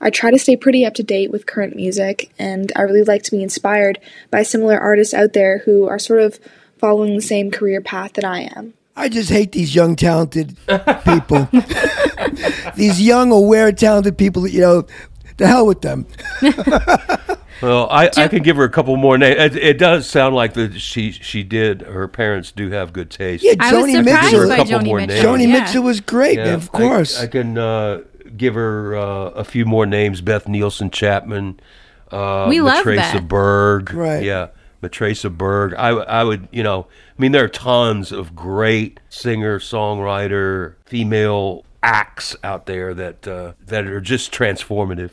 I 0.00 0.10
try 0.10 0.30
to 0.30 0.38
stay 0.38 0.56
pretty 0.56 0.84
up 0.84 0.94
to 0.94 1.02
date 1.02 1.30
with 1.30 1.46
current 1.46 1.74
music, 1.74 2.30
and 2.38 2.70
I 2.76 2.82
really 2.82 3.02
like 3.02 3.24
to 3.24 3.30
be 3.30 3.42
inspired 3.42 3.98
by 4.30 4.42
similar 4.42 4.78
artists 4.78 5.14
out 5.14 5.32
there 5.32 5.58
who 5.58 5.88
are 5.88 5.98
sort 5.98 6.20
of 6.20 6.38
following 6.78 7.16
the 7.16 7.22
same 7.22 7.50
career 7.50 7.80
path 7.80 8.12
that 8.12 8.24
I 8.24 8.50
am. 8.54 8.74
I 8.94 9.08
just 9.08 9.30
hate 9.30 9.52
these 9.52 9.74
young, 9.74 9.96
talented 9.96 10.56
people. 11.04 11.48
these 12.76 13.00
young, 13.00 13.32
aware, 13.32 13.72
talented 13.72 14.18
people. 14.18 14.46
You 14.46 14.60
know, 14.60 14.86
the 15.36 15.46
hell 15.46 15.66
with 15.66 15.82
them. 15.82 16.06
Well, 17.60 17.88
I, 17.90 18.08
I 18.16 18.28
can 18.28 18.42
give 18.42 18.56
her 18.56 18.64
a 18.64 18.68
couple 18.70 18.96
more 18.96 19.18
names. 19.18 19.38
It, 19.40 19.56
it 19.56 19.78
does 19.78 20.08
sound 20.08 20.34
like 20.34 20.54
that 20.54 20.78
she 20.80 21.12
she 21.12 21.42
did. 21.42 21.82
Her 21.82 22.06
parents 22.08 22.52
do 22.52 22.70
have 22.70 22.92
good 22.92 23.10
taste. 23.10 23.42
Yeah, 23.44 23.54
I 23.58 23.74
was 23.74 23.84
Joni 23.86 23.96
surprised 24.04 24.32
Mitchell. 24.32 24.48
by 24.48 24.54
A 24.54 24.56
couple 24.58 24.72
Joni 24.78 24.84
more 24.86 24.98
Mitchell. 25.00 25.36
names. 25.36 25.42
Joni 25.50 25.52
yeah. 25.54 25.60
Mitchell 25.64 25.82
was 25.82 26.00
great, 26.00 26.38
Yeah, 26.38 26.44
man, 26.44 26.54
of 26.54 26.70
I- 26.72 26.78
course. 26.78 27.20
I, 27.20 27.26
can 27.26 27.58
uh, 27.58 28.02
give 28.36 28.54
her 28.54 28.96
uh, 28.96 29.30
a 29.30 29.44
few 29.44 29.64
more 29.64 29.86
names: 29.86 30.20
Beth 30.20 30.46
Nielsen 30.48 30.90
Chapman, 30.90 31.58
uh, 32.12 32.46
We 32.48 32.60
love 32.60 32.84
Matraca 32.84 32.96
Beth. 33.14 33.22
Berg, 33.28 33.92
Right. 33.92 34.22
Yeah, 34.22 34.48
Matraca 34.82 35.36
Berg. 35.36 35.74
I 35.74 35.88
I 35.88 36.22
would 36.24 36.46
you 36.52 36.62
know 36.62 36.86
I 37.18 37.20
mean 37.22 37.32
there 37.32 37.44
are 37.44 37.48
tons 37.48 38.12
of 38.12 38.36
great 38.36 39.00
singer 39.08 39.58
songwriter 39.58 40.74
female 40.86 41.64
acts 41.82 42.36
out 42.44 42.66
there 42.66 42.94
that 42.94 43.26
uh, 43.26 43.52
that 43.66 43.86
are 43.86 44.00
just 44.00 44.30
transformative. 44.32 45.10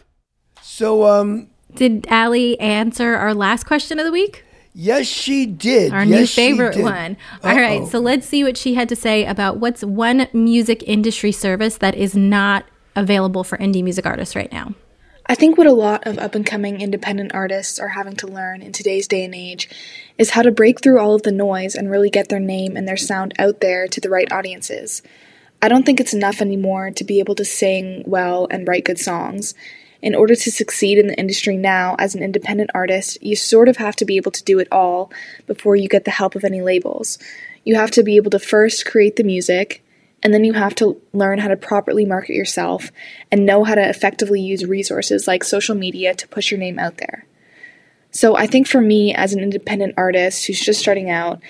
so, 0.61 1.05
um, 1.07 1.47
Did 1.75 2.07
Allie 2.09 2.59
answer 2.59 3.15
our 3.15 3.33
last 3.33 3.65
question 3.65 3.99
of 3.99 4.05
the 4.05 4.11
week? 4.11 4.43
yes, 4.75 5.07
she 5.07 5.45
did. 5.45 5.93
Our 5.93 6.03
yes, 6.03 6.19
new 6.19 6.27
favorite 6.27 6.77
one. 6.77 7.15
All 7.43 7.55
right, 7.55 7.81
Uh-oh. 7.81 7.89
so 7.89 7.99
let's 7.99 8.27
see 8.27 8.43
what 8.43 8.57
she 8.57 8.73
had 8.73 8.89
to 8.89 8.95
say 8.95 9.25
about 9.25 9.57
what's 9.57 9.83
one 9.83 10.27
music 10.33 10.83
industry 10.83 11.31
service 11.31 11.77
that 11.77 11.95
is 11.95 12.13
not 12.15 12.65
available 12.95 13.43
for 13.43 13.57
indie 13.57 13.83
music 13.83 14.05
artists 14.05 14.35
right 14.35 14.51
now. 14.51 14.73
I 15.27 15.33
think 15.33 15.57
what 15.57 15.65
a 15.65 15.71
lot 15.73 16.05
of 16.05 16.19
up 16.19 16.35
and 16.35 16.45
coming 16.45 16.81
independent 16.81 17.33
artists 17.33 17.79
are 17.79 17.87
having 17.87 18.15
to 18.17 18.27
learn 18.27 18.61
in 18.61 18.73
today's 18.73 19.07
day 19.07 19.23
and 19.23 19.33
age 19.33 19.69
is 20.19 20.31
how 20.31 20.43
to 20.43 20.51
break 20.51 20.81
through 20.81 20.99
all 20.99 21.15
of 21.15 21.23
the 21.23 21.31
noise 21.31 21.73
and 21.73 21.89
really 21.89 22.09
get 22.11 22.29
their 22.29 22.39
name 22.39 22.77
and 22.77 22.87
their 22.87 22.97
sound 22.97 23.33
out 23.39 23.59
there 23.59 23.87
to 23.87 23.99
the 23.99 24.09
right 24.09 24.31
audiences. 24.31 25.01
I 25.61 25.67
don't 25.67 25.83
think 25.85 25.99
it's 25.99 26.13
enough 26.13 26.41
anymore 26.41 26.91
to 26.91 27.03
be 27.03 27.19
able 27.19 27.33
to 27.35 27.45
sing 27.45 28.03
well 28.05 28.45
and 28.51 28.67
write 28.67 28.85
good 28.85 28.99
songs. 28.99 29.55
In 30.05 30.13
order 30.13 30.35
to 30.35 30.51
succeed 30.51 30.99
in 30.99 31.07
the 31.07 31.17
industry 31.17 31.57
now 31.57 31.95
as 31.97 32.13
an 32.13 32.21
independent 32.21 32.69
artist, 32.75 33.17
you 33.23 33.35
sort 33.35 33.67
of 33.67 33.77
have 33.77 33.95
to 33.95 34.05
be 34.05 34.17
able 34.17 34.29
to 34.33 34.43
do 34.43 34.59
it 34.59 34.67
all 34.71 35.11
before 35.47 35.75
you 35.75 35.89
get 35.89 36.05
the 36.05 36.11
help 36.11 36.35
of 36.35 36.43
any 36.43 36.61
labels. 36.61 37.17
You 37.63 37.73
have 37.73 37.89
to 37.91 38.03
be 38.03 38.15
able 38.15 38.29
to 38.29 38.37
first 38.37 38.85
create 38.85 39.15
the 39.15 39.23
music, 39.23 39.83
and 40.21 40.31
then 40.31 40.43
you 40.43 40.53
have 40.53 40.75
to 40.75 41.01
learn 41.11 41.39
how 41.39 41.47
to 41.47 41.57
properly 41.57 42.05
market 42.05 42.35
yourself 42.35 42.91
and 43.31 43.47
know 43.47 43.63
how 43.63 43.73
to 43.73 43.89
effectively 43.89 44.39
use 44.39 44.63
resources 44.63 45.27
like 45.27 45.43
social 45.43 45.73
media 45.73 46.13
to 46.13 46.27
push 46.27 46.51
your 46.51 46.59
name 46.59 46.77
out 46.77 46.97
there. 46.97 47.25
So 48.11 48.37
I 48.37 48.45
think 48.45 48.67
for 48.67 48.81
me, 48.81 49.11
as 49.15 49.33
an 49.33 49.39
independent 49.39 49.95
artist 49.97 50.45
who's 50.45 50.61
just 50.61 50.79
starting 50.79 51.09
out, 51.09 51.41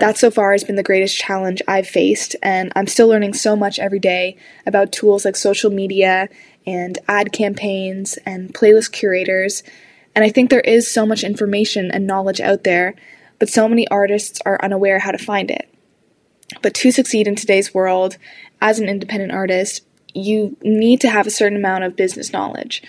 that 0.00 0.18
so 0.18 0.30
far 0.30 0.52
has 0.52 0.64
been 0.64 0.76
the 0.76 0.82
greatest 0.82 1.16
challenge 1.16 1.62
I've 1.68 1.86
faced, 1.86 2.36
and 2.42 2.72
I'm 2.74 2.86
still 2.86 3.08
learning 3.08 3.34
so 3.34 3.54
much 3.54 3.78
every 3.78 3.98
day 3.98 4.36
about 4.66 4.92
tools 4.92 5.24
like 5.24 5.36
social 5.36 5.70
media 5.70 6.28
and 6.66 6.98
ad 7.08 7.32
campaigns 7.32 8.18
and 8.26 8.52
playlist 8.52 8.92
curators. 8.92 9.62
And 10.14 10.24
I 10.24 10.30
think 10.30 10.50
there 10.50 10.60
is 10.60 10.90
so 10.90 11.06
much 11.06 11.22
information 11.22 11.90
and 11.90 12.06
knowledge 12.06 12.40
out 12.40 12.64
there, 12.64 12.94
but 13.38 13.48
so 13.48 13.68
many 13.68 13.86
artists 13.88 14.40
are 14.44 14.58
unaware 14.62 14.98
how 14.98 15.12
to 15.12 15.18
find 15.18 15.50
it. 15.50 15.72
But 16.62 16.74
to 16.74 16.90
succeed 16.90 17.28
in 17.28 17.36
today's 17.36 17.72
world 17.72 18.16
as 18.60 18.78
an 18.78 18.88
independent 18.88 19.32
artist, 19.32 19.84
you 20.12 20.56
need 20.62 21.00
to 21.02 21.10
have 21.10 21.26
a 21.26 21.30
certain 21.30 21.58
amount 21.58 21.84
of 21.84 21.94
business 21.96 22.32
knowledge. 22.32 22.82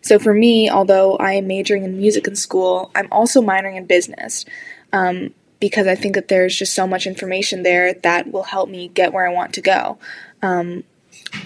So 0.00 0.18
for 0.18 0.32
me, 0.32 0.70
although 0.70 1.16
I 1.16 1.32
am 1.32 1.48
majoring 1.48 1.82
in 1.84 1.98
music 1.98 2.28
in 2.28 2.36
school, 2.36 2.90
I'm 2.94 3.08
also 3.10 3.42
minoring 3.42 3.76
in 3.76 3.86
business 3.86 4.44
um, 4.92 5.34
because 5.60 5.86
I 5.86 5.94
think 5.94 6.14
that 6.14 6.28
there's 6.28 6.56
just 6.56 6.74
so 6.74 6.86
much 6.86 7.06
information 7.06 7.62
there 7.62 7.94
that 7.94 8.30
will 8.32 8.44
help 8.44 8.68
me 8.68 8.88
get 8.88 9.12
where 9.12 9.26
I 9.28 9.32
want 9.32 9.54
to 9.54 9.60
go, 9.60 9.98
um, 10.42 10.84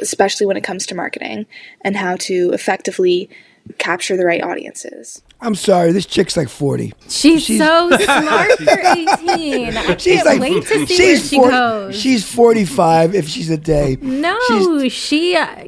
especially 0.00 0.46
when 0.46 0.56
it 0.56 0.64
comes 0.64 0.86
to 0.86 0.94
marketing 0.94 1.46
and 1.82 1.96
how 1.96 2.16
to 2.16 2.50
effectively 2.52 3.30
capture 3.78 4.16
the 4.16 4.24
right 4.26 4.42
audiences. 4.42 5.22
I'm 5.40 5.54
sorry, 5.54 5.92
this 5.92 6.06
chick's 6.06 6.36
like 6.36 6.48
40. 6.48 6.92
She's, 7.08 7.44
She's- 7.44 7.58
so 7.58 7.90
smart 7.96 8.50
for 8.58 8.78
18. 8.78 9.76
I 9.76 9.96
She's 9.96 10.22
can't 10.22 10.26
like, 10.26 10.40
wait 10.40 10.62
to 10.64 10.86
see 10.86 10.86
she's 10.86 10.98
where 10.98 11.18
she 11.18 11.36
40 11.36 11.50
goes. 11.50 12.00
She's 12.00 12.32
45 12.32 13.14
if 13.14 13.28
she's 13.28 13.50
a 13.50 13.56
day. 13.56 13.96
No, 14.00 14.38
She's- 14.48 14.92
she. 14.92 15.36
Uh, 15.36 15.66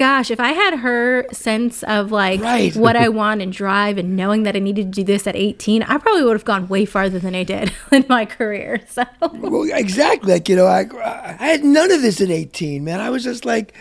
gosh, 0.00 0.30
if 0.30 0.40
I 0.40 0.52
had 0.52 0.78
her 0.78 1.26
sense 1.30 1.82
of 1.82 2.10
like 2.10 2.40
Right. 2.40 2.74
what 2.74 2.96
I 2.96 3.10
want 3.10 3.42
and 3.42 3.52
drive 3.52 3.98
and 3.98 4.16
knowing 4.16 4.44
that 4.44 4.56
I 4.56 4.58
needed 4.58 4.86
to 4.86 4.90
do 5.02 5.04
this 5.04 5.26
at 5.26 5.36
18, 5.36 5.82
I 5.82 5.98
probably 5.98 6.24
would 6.24 6.32
have 6.32 6.44
gone 6.46 6.68
way 6.68 6.86
farther 6.86 7.18
than 7.18 7.34
I 7.34 7.44
did 7.44 7.70
in 7.92 8.06
my 8.08 8.24
career. 8.24 8.80
So 8.88 9.04
Well, 9.20 9.68
exactly. 9.70 10.32
Like, 10.32 10.48
you 10.48 10.56
know, 10.56 10.64
I, 10.66 10.86
I 11.04 11.46
had 11.46 11.64
none 11.64 11.92
of 11.92 12.00
this 12.00 12.18
at 12.22 12.30
18, 12.30 12.82
man. 12.82 12.98
I 12.98 13.10
was 13.10 13.22
just 13.22 13.44
like, 13.44 13.74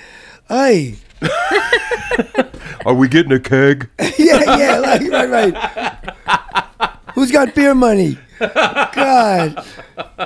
hey. 0.49 0.95
Are 2.85 2.93
we 2.93 3.07
getting 3.07 3.31
a 3.31 3.39
keg? 3.39 3.89
yeah, 4.17 4.57
yeah, 4.57 4.77
like, 4.79 5.01
right, 5.09 5.29
right. 5.29 6.91
Who's 7.15 7.31
got 7.31 7.55
beer 7.55 7.73
money? 7.73 8.17
God, 8.39 9.55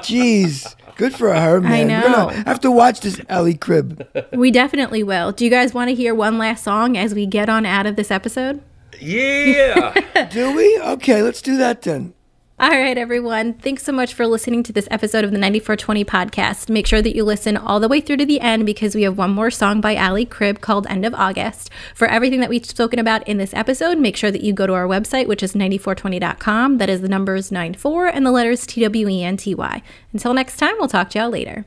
jeez, 0.01 0.75
good 0.95 1.13
for 1.13 1.33
her, 1.33 1.61
man. 1.61 1.87
We're 1.87 2.09
know. 2.09 2.27
gonna 2.27 2.43
have 2.45 2.59
to 2.61 2.71
watch 2.71 3.01
this 3.01 3.19
Allie 3.29 3.55
Cribb. 3.55 4.07
we 4.33 4.51
definitely 4.51 5.03
will. 5.03 5.31
Do 5.31 5.45
you 5.45 5.51
guys 5.51 5.73
want 5.73 5.89
to 5.89 5.95
hear 5.95 6.13
one 6.13 6.37
last 6.37 6.63
song 6.63 6.97
as 6.97 7.13
we 7.13 7.25
get 7.25 7.49
on 7.49 7.65
out 7.65 7.85
of 7.85 7.95
this 7.95 8.11
episode? 8.11 8.61
Yeah. 8.99 9.93
Do 10.31 10.55
we? 10.55 10.79
Okay, 10.79 11.21
let's 11.21 11.41
do 11.41 11.57
that 11.57 11.81
then. 11.81 12.13
All 12.63 12.69
right, 12.69 12.97
everyone. 12.97 13.55
Thanks 13.55 13.83
so 13.83 13.91
much 13.91 14.13
for 14.13 14.25
listening 14.25 14.63
to 14.63 14.71
this 14.71 14.87
episode 14.89 15.25
of 15.25 15.31
the 15.31 15.37
9420 15.37 16.05
podcast. 16.05 16.69
Make 16.69 16.87
sure 16.87 17.01
that 17.01 17.13
you 17.13 17.25
listen 17.25 17.57
all 17.57 17.81
the 17.81 17.89
way 17.89 17.99
through 17.99 18.15
to 18.15 18.25
the 18.25 18.39
end 18.39 18.65
because 18.65 18.95
we 18.95 19.01
have 19.01 19.17
one 19.17 19.31
more 19.31 19.51
song 19.51 19.81
by 19.81 19.95
Allie 19.95 20.23
Cribb 20.23 20.61
called 20.61 20.87
End 20.87 21.03
of 21.03 21.13
August. 21.13 21.69
For 21.93 22.07
everything 22.07 22.39
that 22.39 22.49
we've 22.49 22.65
spoken 22.65 22.99
about 22.99 23.27
in 23.27 23.37
this 23.37 23.53
episode, 23.53 23.97
make 23.97 24.15
sure 24.15 24.31
that 24.31 24.45
you 24.45 24.53
go 24.53 24.65
to 24.65 24.71
our 24.71 24.87
website, 24.87 25.27
which 25.27 25.43
is 25.43 25.55
9420.com. 25.55 26.77
That 26.77 26.87
is 26.87 27.01
the 27.01 27.09
numbers 27.09 27.51
94 27.51 28.07
and 28.07 28.25
the 28.25 28.31
letters 28.31 28.65
T 28.65 28.79
W 28.81 29.09
E 29.09 29.23
N 29.25 29.35
T 29.35 29.53
Y. 29.53 29.81
Until 30.13 30.33
next 30.33 30.55
time, 30.55 30.75
we'll 30.79 30.87
talk 30.87 31.09
to 31.09 31.19
y'all 31.19 31.29
later. 31.29 31.65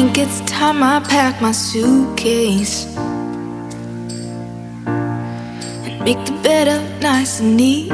Think 0.00 0.16
it's 0.16 0.40
time 0.50 0.82
I 0.82 1.00
pack 1.00 1.42
my 1.42 1.52
suitcase 1.52 2.86
and 4.86 6.00
make 6.02 6.24
the 6.24 6.32
bed 6.42 6.68
up 6.68 7.02
nice 7.02 7.40
and 7.40 7.54
neat. 7.54 7.92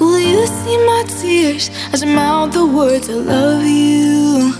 Will 0.00 0.18
you 0.18 0.46
see 0.46 0.78
my 0.86 1.04
tears 1.20 1.68
as 1.92 2.02
I 2.02 2.06
mouth 2.06 2.54
the 2.54 2.64
words 2.64 3.10
I 3.10 3.16
love 3.16 3.64
you? 3.64 4.54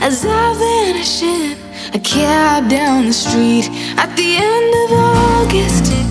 As 0.00 0.24
I 0.24 0.54
vanish 0.62 1.22
in 1.24 1.58
a 1.92 1.98
cab 1.98 2.68
down 2.70 3.06
the 3.06 3.12
street 3.12 3.68
at 3.98 4.14
the 4.14 4.36
end 4.52 4.72
of 4.82 4.92
August. 4.92 5.92
it 5.92 6.06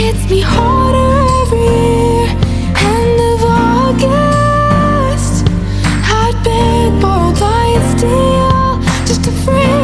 Hits 0.00 0.30
me 0.30 0.40
harder 0.40 1.26
every 1.42 1.89
just 9.46 9.79